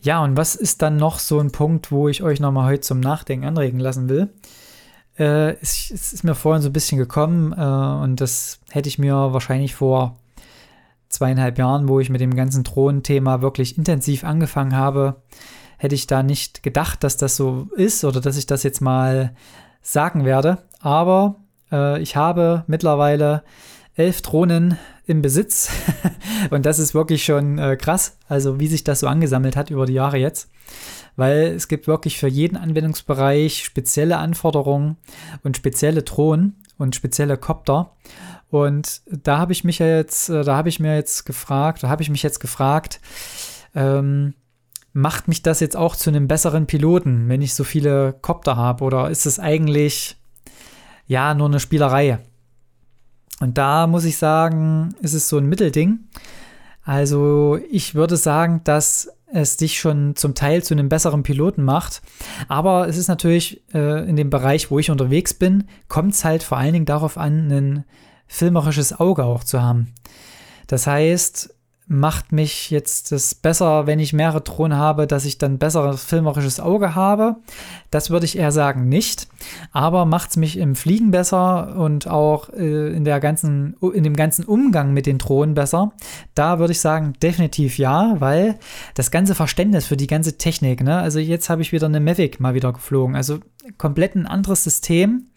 Ja, 0.00 0.22
und 0.22 0.36
was 0.36 0.54
ist 0.54 0.80
dann 0.82 0.96
noch 0.96 1.18
so 1.18 1.40
ein 1.40 1.50
Punkt, 1.50 1.90
wo 1.90 2.08
ich 2.08 2.22
euch 2.22 2.38
nochmal 2.38 2.70
heute 2.70 2.82
zum 2.82 3.00
Nachdenken 3.00 3.46
anregen 3.46 3.80
lassen 3.80 4.08
will? 4.08 4.28
Äh, 5.18 5.56
es, 5.60 5.90
es, 5.90 6.12
ist 6.12 6.24
mir 6.24 6.34
vorhin 6.34 6.62
so 6.62 6.68
ein 6.68 6.72
bisschen 6.72 6.98
gekommen 6.98 7.52
äh, 7.52 8.04
und 8.04 8.20
das 8.20 8.60
hätte 8.70 8.88
ich 8.88 8.98
mir 8.98 9.14
wahrscheinlich 9.32 9.74
vor 9.74 10.16
zweieinhalb 11.08 11.58
Jahren, 11.58 11.88
wo 11.88 12.00
ich 12.00 12.10
mit 12.10 12.20
dem 12.20 12.34
ganzen 12.34 12.64
Drohnenthema 12.64 13.40
wirklich 13.40 13.78
intensiv 13.78 14.24
angefangen 14.24 14.76
habe, 14.76 15.16
hätte 15.78 15.94
ich 15.94 16.06
da 16.06 16.22
nicht 16.22 16.62
gedacht, 16.62 17.02
dass 17.02 17.16
das 17.16 17.36
so 17.36 17.68
ist 17.76 18.04
oder 18.04 18.20
dass 18.20 18.36
ich 18.36 18.46
das 18.46 18.62
jetzt 18.62 18.80
mal 18.80 19.34
sagen 19.80 20.24
werde. 20.24 20.58
Aber 20.80 21.36
äh, 21.72 22.00
ich 22.00 22.16
habe 22.16 22.64
mittlerweile 22.66 23.42
elf 23.94 24.22
Drohnen 24.22 24.78
im 25.08 25.22
Besitz 25.22 25.70
und 26.50 26.64
das 26.66 26.78
ist 26.78 26.94
wirklich 26.94 27.24
schon 27.24 27.58
äh, 27.58 27.76
krass, 27.76 28.16
also 28.28 28.60
wie 28.60 28.68
sich 28.68 28.84
das 28.84 29.00
so 29.00 29.08
angesammelt 29.08 29.56
hat 29.56 29.70
über 29.70 29.86
die 29.86 29.94
Jahre 29.94 30.18
jetzt 30.18 30.48
weil 31.18 31.48
es 31.48 31.66
gibt 31.66 31.88
wirklich 31.88 32.16
für 32.16 32.28
jeden 32.28 32.56
Anwendungsbereich 32.56 33.64
spezielle 33.64 34.18
Anforderungen 34.18 34.98
und 35.42 35.56
spezielle 35.56 36.04
Drohnen 36.04 36.62
und 36.78 36.94
spezielle 36.94 37.36
Copter. 37.36 37.90
Und 38.50 39.02
da 39.10 39.38
habe 39.38 39.52
ich 39.52 39.64
mich 39.64 39.80
jetzt, 39.80 40.28
äh, 40.28 40.44
da 40.44 40.56
habe 40.56 40.68
ich 40.68 40.78
mir 40.78 40.94
jetzt 40.94 41.26
gefragt, 41.26 41.82
da 41.82 41.88
habe 41.88 42.04
ich 42.04 42.08
mich 42.08 42.22
jetzt 42.22 42.38
gefragt, 42.38 43.00
ähm, 43.74 44.34
macht 44.92 45.26
mich 45.26 45.42
das 45.42 45.58
jetzt 45.58 45.76
auch 45.76 45.96
zu 45.96 46.08
einem 46.08 46.28
besseren 46.28 46.66
Piloten, 46.66 47.28
wenn 47.28 47.42
ich 47.42 47.52
so 47.52 47.64
viele 47.64 48.12
Copter 48.22 48.56
habe? 48.56 48.84
Oder 48.84 49.10
ist 49.10 49.26
es 49.26 49.40
eigentlich 49.40 50.16
ja 51.08 51.34
nur 51.34 51.48
eine 51.48 51.58
Spielerei? 51.58 52.20
Und 53.40 53.58
da 53.58 53.86
muss 53.86 54.04
ich 54.04 54.16
sagen, 54.16 54.94
ist 55.00 55.14
es 55.14 55.28
so 55.28 55.38
ein 55.38 55.46
Mittelding. 55.46 56.00
Also 56.82 57.58
ich 57.70 57.94
würde 57.94 58.16
sagen, 58.16 58.62
dass 58.64 59.10
es 59.32 59.56
dich 59.56 59.78
schon 59.78 60.16
zum 60.16 60.34
Teil 60.34 60.62
zu 60.62 60.74
einem 60.74 60.88
besseren 60.88 61.22
Piloten 61.22 61.62
macht. 61.62 62.00
Aber 62.48 62.88
es 62.88 62.96
ist 62.96 63.08
natürlich 63.08 63.62
äh, 63.74 64.08
in 64.08 64.16
dem 64.16 64.30
Bereich, 64.30 64.70
wo 64.70 64.78
ich 64.78 64.90
unterwegs 64.90 65.34
bin, 65.34 65.64
kommt 65.88 66.14
es 66.14 66.24
halt 66.24 66.42
vor 66.42 66.58
allen 66.58 66.72
Dingen 66.72 66.86
darauf 66.86 67.18
an, 67.18 67.50
ein 67.50 67.84
filmerisches 68.26 68.98
Auge 68.98 69.24
auch 69.24 69.44
zu 69.44 69.62
haben. 69.62 69.92
Das 70.66 70.86
heißt, 70.86 71.54
macht 71.90 72.32
mich 72.32 72.70
jetzt 72.70 73.12
das 73.12 73.34
besser, 73.34 73.86
wenn 73.86 73.98
ich 73.98 74.12
mehrere 74.12 74.42
Drohnen 74.42 74.76
habe, 74.76 75.06
dass 75.06 75.24
ich 75.24 75.38
dann 75.38 75.58
besseres 75.58 76.04
filmerisches 76.04 76.60
Auge 76.60 76.94
habe. 76.94 77.36
Das 77.90 78.10
würde 78.10 78.26
ich 78.26 78.36
eher 78.36 78.52
sagen 78.52 78.90
nicht. 78.90 79.26
Aber 79.72 80.04
macht 80.04 80.30
es 80.30 80.36
mich 80.36 80.58
im 80.58 80.76
Fliegen 80.76 81.10
besser 81.10 81.76
und 81.76 82.06
auch 82.06 82.50
äh, 82.50 82.92
in 82.92 83.04
der 83.04 83.20
ganzen, 83.20 83.74
in 83.94 84.04
dem 84.04 84.16
ganzen 84.16 84.44
Umgang 84.44 84.92
mit 84.92 85.06
den 85.06 85.16
Drohnen 85.16 85.54
besser. 85.54 85.92
Da 86.34 86.58
würde 86.58 86.72
ich 86.72 86.80
sagen, 86.80 87.14
definitiv 87.22 87.78
ja, 87.78 88.16
weil 88.18 88.58
das 88.94 89.10
ganze 89.10 89.34
Verständnis 89.34 89.86
für 89.86 89.96
die 89.96 90.06
ganze 90.06 90.36
Technik, 90.36 90.82
ne, 90.82 90.98
also 90.98 91.18
jetzt 91.18 91.48
habe 91.48 91.62
ich 91.62 91.72
wieder 91.72 91.86
eine 91.86 92.00
Mavic 92.00 92.38
mal 92.38 92.52
wieder 92.52 92.74
geflogen. 92.74 93.16
Also 93.16 93.38
komplett 93.78 94.14
ein 94.14 94.26
anderes 94.26 94.62
System. 94.62 95.28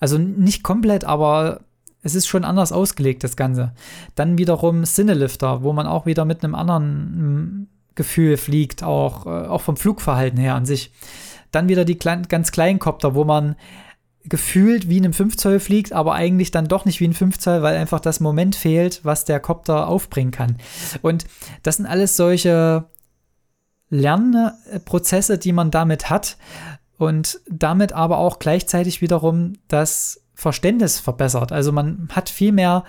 Also 0.00 0.16
nicht 0.16 0.62
komplett, 0.62 1.04
aber 1.04 1.60
es 2.08 2.14
ist 2.14 2.26
schon 2.26 2.44
anders 2.44 2.72
ausgelegt, 2.72 3.22
das 3.22 3.36
Ganze. 3.36 3.72
Dann 4.14 4.38
wiederum 4.38 4.84
Cinelifter, 4.84 5.62
wo 5.62 5.72
man 5.72 5.86
auch 5.86 6.06
wieder 6.06 6.24
mit 6.24 6.42
einem 6.42 6.54
anderen 6.54 7.62
mm, 7.62 7.68
Gefühl 7.94 8.36
fliegt, 8.36 8.82
auch, 8.82 9.26
äh, 9.26 9.46
auch 9.46 9.60
vom 9.60 9.76
Flugverhalten 9.76 10.38
her 10.38 10.54
an 10.54 10.64
sich. 10.64 10.90
Dann 11.52 11.68
wieder 11.68 11.84
die 11.84 11.96
klein, 11.96 12.22
ganz 12.28 12.50
kleinen 12.50 12.78
Kopter, 12.78 13.14
wo 13.14 13.24
man 13.24 13.56
gefühlt 14.24 14.88
wie 14.88 14.98
in 14.98 15.04
einem 15.04 15.12
5 15.12 15.36
Zoll 15.36 15.60
fliegt, 15.60 15.92
aber 15.92 16.14
eigentlich 16.14 16.50
dann 16.50 16.68
doch 16.68 16.84
nicht 16.84 17.00
wie 17.00 17.08
ein 17.08 17.14
5 17.14 17.38
Zoll, 17.38 17.62
weil 17.62 17.76
einfach 17.76 18.00
das 18.00 18.20
Moment 18.20 18.56
fehlt, 18.56 19.04
was 19.04 19.24
der 19.24 19.40
Kopter 19.40 19.88
aufbringen 19.88 20.30
kann. 20.30 20.56
Und 21.02 21.26
das 21.62 21.76
sind 21.76 21.86
alles 21.86 22.16
solche 22.16 22.84
Lernprozesse, 23.90 25.38
die 25.38 25.52
man 25.52 25.70
damit 25.70 26.10
hat 26.10 26.36
und 26.98 27.40
damit 27.48 27.92
aber 27.92 28.18
auch 28.18 28.38
gleichzeitig 28.38 29.00
wiederum 29.00 29.54
das 29.68 30.20
Verständnis 30.38 31.00
verbessert. 31.00 31.50
Also 31.50 31.72
man 31.72 32.08
hat 32.12 32.28
viel 32.28 32.52
mehr, 32.52 32.84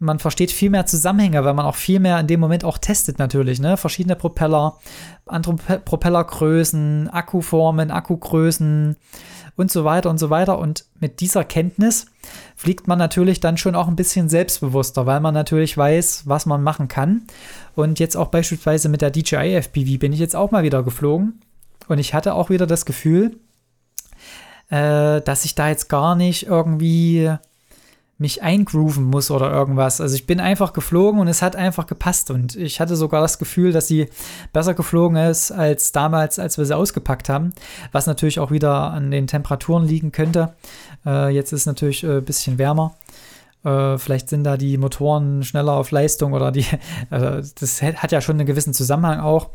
man 0.00 0.18
versteht 0.18 0.50
viel 0.50 0.70
mehr 0.70 0.86
Zusammenhänge, 0.86 1.44
weil 1.44 1.54
man 1.54 1.64
auch 1.64 1.76
viel 1.76 2.00
mehr 2.00 2.18
in 2.18 2.26
dem 2.26 2.40
Moment 2.40 2.64
auch 2.64 2.78
testet 2.78 3.20
natürlich, 3.20 3.60
ne? 3.60 3.76
Verschiedene 3.76 4.16
Propeller, 4.16 4.76
andere 5.24 5.54
Propellergrößen, 5.54 7.08
Akkuformen, 7.08 7.92
Akkugrößen 7.92 8.96
und 9.54 9.70
so 9.70 9.84
weiter 9.84 10.10
und 10.10 10.18
so 10.18 10.30
weiter. 10.30 10.58
Und 10.58 10.84
mit 10.98 11.20
dieser 11.20 11.44
Kenntnis 11.44 12.06
fliegt 12.56 12.88
man 12.88 12.98
natürlich 12.98 13.38
dann 13.38 13.56
schon 13.56 13.76
auch 13.76 13.86
ein 13.86 13.94
bisschen 13.94 14.28
selbstbewusster, 14.28 15.06
weil 15.06 15.20
man 15.20 15.32
natürlich 15.32 15.78
weiß, 15.78 16.24
was 16.26 16.44
man 16.44 16.60
machen 16.60 16.88
kann. 16.88 17.22
Und 17.76 18.00
jetzt 18.00 18.16
auch 18.16 18.28
beispielsweise 18.28 18.88
mit 18.88 19.00
der 19.00 19.12
DJI 19.12 19.54
FPV 19.62 20.00
bin 20.00 20.12
ich 20.12 20.18
jetzt 20.18 20.34
auch 20.34 20.50
mal 20.50 20.64
wieder 20.64 20.82
geflogen. 20.82 21.40
Und 21.86 21.98
ich 21.98 22.14
hatte 22.14 22.34
auch 22.34 22.50
wieder 22.50 22.66
das 22.66 22.84
Gefühl, 22.84 23.36
äh, 24.70 25.20
dass 25.20 25.44
ich 25.44 25.54
da 25.54 25.68
jetzt 25.68 25.88
gar 25.88 26.16
nicht 26.16 26.46
irgendwie 26.46 27.30
mich 28.20 28.42
eingrooven 28.42 29.04
muss 29.04 29.30
oder 29.30 29.50
irgendwas. 29.50 30.00
Also 30.00 30.14
ich 30.14 30.26
bin 30.26 30.40
einfach 30.40 30.74
geflogen 30.74 31.20
und 31.20 31.28
es 31.28 31.40
hat 31.40 31.56
einfach 31.56 31.86
gepasst 31.86 32.30
und 32.30 32.54
ich 32.54 32.78
hatte 32.78 32.94
sogar 32.94 33.22
das 33.22 33.38
Gefühl, 33.38 33.72
dass 33.72 33.88
sie 33.88 34.08
besser 34.52 34.74
geflogen 34.74 35.16
ist 35.16 35.50
als 35.50 35.92
damals, 35.92 36.38
als 36.38 36.58
wir 36.58 36.66
sie 36.66 36.76
ausgepackt 36.76 37.30
haben, 37.30 37.54
was 37.92 38.06
natürlich 38.06 38.38
auch 38.38 38.50
wieder 38.50 38.90
an 38.90 39.10
den 39.10 39.26
Temperaturen 39.26 39.86
liegen 39.86 40.12
könnte. 40.12 40.52
Äh, 41.06 41.30
jetzt 41.30 41.52
ist 41.52 41.64
natürlich 41.64 42.04
ein 42.04 42.18
äh, 42.18 42.20
bisschen 42.20 42.58
wärmer. 42.58 42.94
Äh, 43.64 43.96
vielleicht 43.96 44.28
sind 44.28 44.44
da 44.44 44.58
die 44.58 44.76
Motoren 44.76 45.42
schneller 45.42 45.72
auf 45.72 45.90
Leistung 45.90 46.34
oder 46.34 46.52
die, 46.52 46.66
äh, 47.10 47.42
das 47.58 47.80
hat 47.80 48.12
ja 48.12 48.20
schon 48.20 48.36
einen 48.36 48.46
gewissen 48.46 48.74
Zusammenhang 48.74 49.20
auch. 49.20 49.48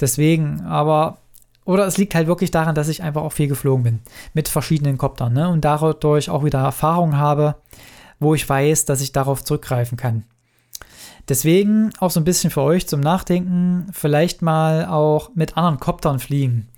Deswegen, 0.00 0.62
aber 0.62 1.18
oder 1.68 1.86
es 1.86 1.98
liegt 1.98 2.14
halt 2.14 2.26
wirklich 2.28 2.50
daran, 2.50 2.74
dass 2.74 2.88
ich 2.88 3.02
einfach 3.02 3.20
auch 3.20 3.32
viel 3.32 3.46
geflogen 3.46 3.82
bin 3.82 4.00
mit 4.32 4.48
verschiedenen 4.48 4.96
Koptern 4.96 5.34
ne? 5.34 5.50
und 5.50 5.66
dadurch 5.66 6.30
auch 6.30 6.42
wieder 6.42 6.60
Erfahrung 6.60 7.18
habe, 7.18 7.56
wo 8.18 8.34
ich 8.34 8.48
weiß, 8.48 8.86
dass 8.86 9.02
ich 9.02 9.12
darauf 9.12 9.44
zurückgreifen 9.44 9.98
kann. 9.98 10.24
Deswegen 11.28 11.90
auch 12.00 12.10
so 12.10 12.20
ein 12.20 12.24
bisschen 12.24 12.50
für 12.50 12.62
euch 12.62 12.88
zum 12.88 13.00
Nachdenken, 13.00 13.88
vielleicht 13.92 14.40
mal 14.40 14.86
auch 14.86 15.28
mit 15.34 15.58
anderen 15.58 15.78
Koptern 15.78 16.20
fliegen. 16.20 16.68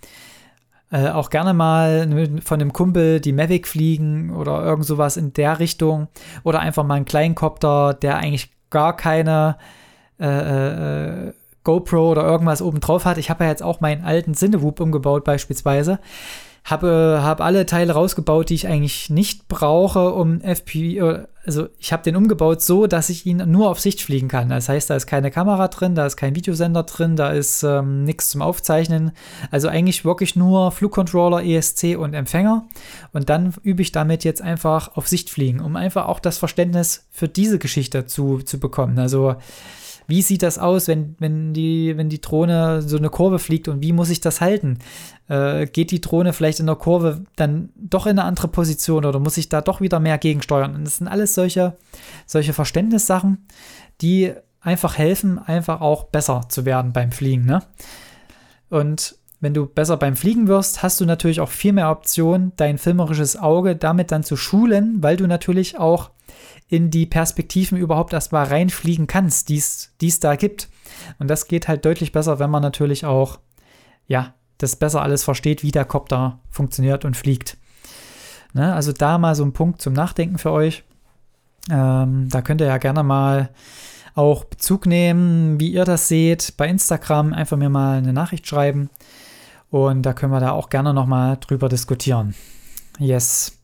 Äh, 0.91 1.11
auch 1.11 1.31
gerne 1.31 1.55
mal 1.55 2.41
von 2.43 2.61
einem 2.61 2.73
Kumpel 2.73 3.21
die 3.21 3.33
Mavic 3.33 3.69
fliegen 3.69 4.35
oder 4.35 4.65
irgend 4.65 4.87
sowas 4.87 5.17
in 5.17 5.33
der 5.35 5.61
Richtung. 5.61 6.09
Oder 6.43 6.59
einfach 6.59 6.83
mal 6.83 6.95
einen 6.95 7.05
kleinen 7.05 7.37
Kopter, 7.37 7.95
der 7.95 8.17
eigentlich 8.17 8.51
gar 8.71 8.97
keine 8.97 9.57
äh, 10.19 11.29
äh, 11.29 11.33
GoPro 11.65 12.11
oder 12.11 12.25
irgendwas 12.25 12.63
oben 12.63 12.81
drauf 12.81 13.05
hat. 13.05 13.19
Ich 13.19 13.31
habe 13.31 13.45
ja 13.45 13.51
jetzt 13.51 13.63
auch 13.63 13.81
meinen 13.81 14.05
alten 14.05 14.35
Cinewoop 14.35 14.81
umgebaut 14.81 15.25
beispielsweise. 15.25 15.99
Habe 16.65 17.21
hab 17.23 17.41
alle 17.41 17.65
Teile 17.65 17.95
rausgebaut, 17.95 18.51
die 18.51 18.55
ich 18.55 18.69
eigentlich 18.69 19.09
nicht 19.09 19.49
brauche, 19.49 20.11
um 20.11 20.41
FP, 20.43 21.01
also 21.45 21.69
ich 21.79 21.93
habe 21.93 22.03
den 22.03 22.17
umgebaut 22.17 22.61
so, 22.61 22.87
dass 22.87 23.09
ich 23.09 23.25
ihn 23.25 23.39
nur 23.51 23.71
auf 23.71 23.81
Sicht 23.81 24.03
fliegen 24.03 24.29
kann. 24.29 24.51
Das 24.51 24.69
heißt, 24.69 24.91
da 24.91 24.97
ist 24.97 25.07
keine 25.07 25.31
Kamera 25.31 25.69
drin, 25.69 25.95
da 25.95 26.05
ist 26.05 26.17
kein 26.17 26.37
Videosender 26.37 26.83
drin, 26.83 27.17
da 27.17 27.31
ist 27.31 27.63
ähm, 27.63 28.05
nichts 28.05 28.29
zum 28.29 28.43
Aufzeichnen. 28.43 29.13
Also 29.51 29.69
eigentlich 29.69 30.05
wirklich 30.05 30.37
nur 30.37 30.71
Flugcontroller, 30.71 31.43
ESC 31.43 31.97
und 31.99 32.13
Empfänger. 32.13 32.69
Und 33.13 33.31
dann 33.31 33.55
übe 33.63 33.81
ich 33.81 33.91
damit 33.91 34.23
jetzt 34.23 34.43
einfach 34.43 34.97
auf 34.97 35.09
Sicht 35.09 35.31
fliegen, 35.31 35.61
um 35.61 35.77
einfach 35.77 36.07
auch 36.07 36.21
das 36.21 36.37
Verständnis 36.37 37.07
für 37.11 37.29
diese 37.29 37.59
Geschichte 37.59 38.05
zu, 38.05 38.41
zu 38.41 38.61
bekommen. 38.61 38.99
Also 38.99 39.37
wie 40.07 40.23
sieht 40.23 40.43
das 40.43 40.59
aus, 40.59 40.89
wenn, 40.89 41.17
wenn, 41.19 41.53
die, 41.53 41.97
wenn 41.97 42.09
die 42.09 42.21
Drohne 42.21 42.83
so 42.83 42.97
eine 42.97 43.11
Kurve 43.11 43.39
fliegt 43.39 43.69
und 43.69 43.83
wie 43.83 43.93
muss 43.93 44.11
ich 44.11 44.21
das 44.21 44.41
halten? 44.41 44.79
Äh, 45.29 45.67
geht 45.67 45.91
die 45.91 46.01
Drohne 46.01 46.33
vielleicht 46.33 46.61
in 46.61 46.67
der 46.67 46.77
Kurve 46.77 47.25
dann 47.37 47.71
doch 47.77 48.07
in 48.07 48.19
eine 48.19 48.25
andere 48.25 48.49
Position 48.49 49.05
oder 49.05 49.19
muss 49.21 49.37
ich 49.37 49.49
da 49.49 49.61
doch 49.61 49.81
wieder 49.81 50.01
mehr 50.01 50.19
gegensteuern? 50.19 50.75
Und 50.75 50.85
das 50.85 50.97
sind 50.99 51.09
alles 51.09 51.35
solche, 51.35 51.77
solche 52.27 52.53
Verständnissachen, 52.53 53.47
die 54.01 54.33
einfach 54.61 54.99
helfen, 54.99 55.39
einfach 55.39 55.81
auch 55.81 56.05
besser 56.05 56.43
zu 56.49 56.65
werden 56.65 56.93
beim 56.93 57.13
Fliegen. 57.13 57.47
Ne? 57.47 57.63
Und 58.69 59.17
wenn 59.41 59.55
du 59.55 59.67
besser 59.67 59.97
beim 59.97 60.17
Fliegen 60.17 60.49
wirst, 60.49 60.83
hast 60.83 61.01
du 61.01 61.07
natürlich 61.07 61.41
auch 61.41 61.49
viel 61.49 61.73
mehr 61.73 61.91
Optionen, 61.91 62.53
dein 62.57 62.77
filmerisches 62.77 63.39
Auge 63.39 63.75
damit 63.75 64.13
dann 64.13 64.23
zu 64.23 64.37
schulen, 64.37 65.03
weil 65.03 65.17
du 65.17 65.27
natürlich 65.27 65.79
auch 65.79 66.11
in 66.71 66.91
die 66.91 67.05
Perspektiven 67.05 67.77
überhaupt 67.77 68.13
erstmal 68.13 68.47
reinfliegen 68.47 69.09
kannst, 69.09 69.49
die 69.49 69.59
es 69.59 70.21
da 70.21 70.37
gibt. 70.37 70.69
Und 71.19 71.29
das 71.29 71.49
geht 71.49 71.69
halt 71.69 71.85
deutlich 71.85 72.13
besser, 72.13 72.39
wenn 72.39 72.51
man 72.51 72.63
natürlich 72.63 73.05
auch, 73.05 73.41
ja, 74.07 74.35
das 74.59 74.77
besser 74.77 75.03
alles 75.03 75.25
versteht, 75.25 75.63
wie 75.63 75.73
der 75.73 75.85
Kopter 75.85 76.39
funktioniert 76.49 77.05
und 77.05 77.17
fliegt. 77.17 77.57
Ne? 78.53 78.73
Also 78.73 78.93
da 78.93 79.19
mal 79.19 79.35
so 79.35 79.45
ein 79.45 79.53
Punkt 79.53 79.83
zum 79.83 79.95
Nachdenken 79.95 80.39
für 80.39 80.53
euch. 80.53 80.85
Ähm, 81.71 82.29
da 82.31 82.41
könnt 82.41 82.61
ihr 82.61 82.69
ja 82.69 82.79
gerne 82.79 83.03
mal 83.03 83.51
auch 84.15 84.45
Bezug 84.45 84.87
nehmen, 84.87 85.59
wie 85.59 85.73
ihr 85.73 85.85
das 85.85 86.09
seht. 86.09 86.57
Bei 86.57 86.69
Instagram 86.69 87.33
einfach 87.33 87.57
mir 87.57 87.69
mal 87.69 87.99
eine 87.99 88.13
Nachricht 88.13 88.47
schreiben. 88.47 88.91
Und 89.71 90.03
da 90.03 90.13
können 90.13 90.33
wir 90.33 90.41
da 90.41 90.53
auch 90.53 90.69
gerne 90.69 90.95
nochmal 90.95 91.37
drüber 91.41 91.69
diskutieren. 91.69 92.35
Yes. 92.99 93.59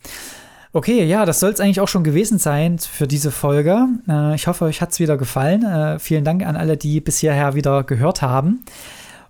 Okay, 0.76 1.04
ja, 1.04 1.24
das 1.24 1.40
soll 1.40 1.52
es 1.52 1.58
eigentlich 1.58 1.80
auch 1.80 1.88
schon 1.88 2.04
gewesen 2.04 2.38
sein 2.38 2.78
für 2.78 3.08
diese 3.08 3.30
Folge. 3.30 3.88
Äh, 4.06 4.34
ich 4.34 4.46
hoffe, 4.46 4.66
euch 4.66 4.82
hat 4.82 4.92
es 4.92 5.00
wieder 5.00 5.16
gefallen. 5.16 5.64
Äh, 5.64 5.98
vielen 5.98 6.22
Dank 6.22 6.44
an 6.44 6.54
alle, 6.54 6.76
die 6.76 7.00
bis 7.00 7.16
hierher 7.16 7.54
wieder 7.54 7.82
gehört 7.82 8.20
haben. 8.20 8.62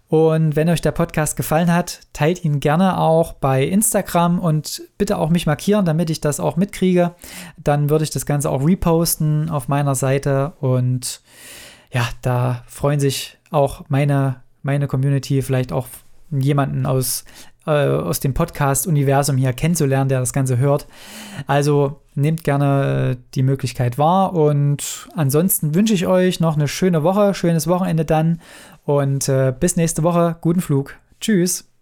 Und 0.08 0.56
wenn 0.56 0.68
euch 0.68 0.80
der 0.80 0.90
Podcast 0.90 1.36
gefallen 1.36 1.72
hat, 1.72 2.00
teilt 2.12 2.44
ihn 2.44 2.58
gerne 2.58 2.98
auch 2.98 3.34
bei 3.34 3.62
Instagram 3.62 4.40
und 4.40 4.82
bitte 4.98 5.18
auch 5.18 5.30
mich 5.30 5.46
markieren, 5.46 5.84
damit 5.84 6.10
ich 6.10 6.20
das 6.20 6.40
auch 6.40 6.56
mitkriege. 6.56 7.14
Dann 7.62 7.90
würde 7.90 8.02
ich 8.02 8.10
das 8.10 8.26
Ganze 8.26 8.50
auch 8.50 8.66
reposten 8.66 9.48
auf 9.48 9.68
meiner 9.68 9.94
Seite 9.94 10.54
und 10.58 11.20
ja, 11.92 12.08
da 12.22 12.64
freuen 12.66 12.98
sich 12.98 13.38
auch 13.52 13.84
meine, 13.88 14.42
meine 14.64 14.88
Community, 14.88 15.42
vielleicht 15.42 15.70
auch 15.70 15.86
jemanden 16.32 16.86
aus 16.86 17.24
äh, 17.66 17.70
aus 17.70 18.20
dem 18.20 18.34
Podcast-Universum 18.34 19.36
hier 19.36 19.52
kennenzulernen, 19.52 20.08
der 20.08 20.20
das 20.20 20.32
Ganze 20.32 20.58
hört. 20.58 20.86
Also 21.46 22.00
nehmt 22.14 22.44
gerne 22.44 23.18
die 23.34 23.42
Möglichkeit 23.42 23.98
wahr 23.98 24.32
und 24.32 25.08
ansonsten 25.14 25.74
wünsche 25.74 25.94
ich 25.94 26.06
euch 26.06 26.40
noch 26.40 26.56
eine 26.56 26.68
schöne 26.68 27.02
Woche, 27.02 27.34
schönes 27.34 27.66
Wochenende 27.66 28.04
dann 28.04 28.40
und 28.84 29.28
äh, 29.28 29.52
bis 29.58 29.76
nächste 29.76 30.02
Woche. 30.02 30.36
Guten 30.40 30.60
Flug. 30.60 30.94
Tschüss. 31.20 31.75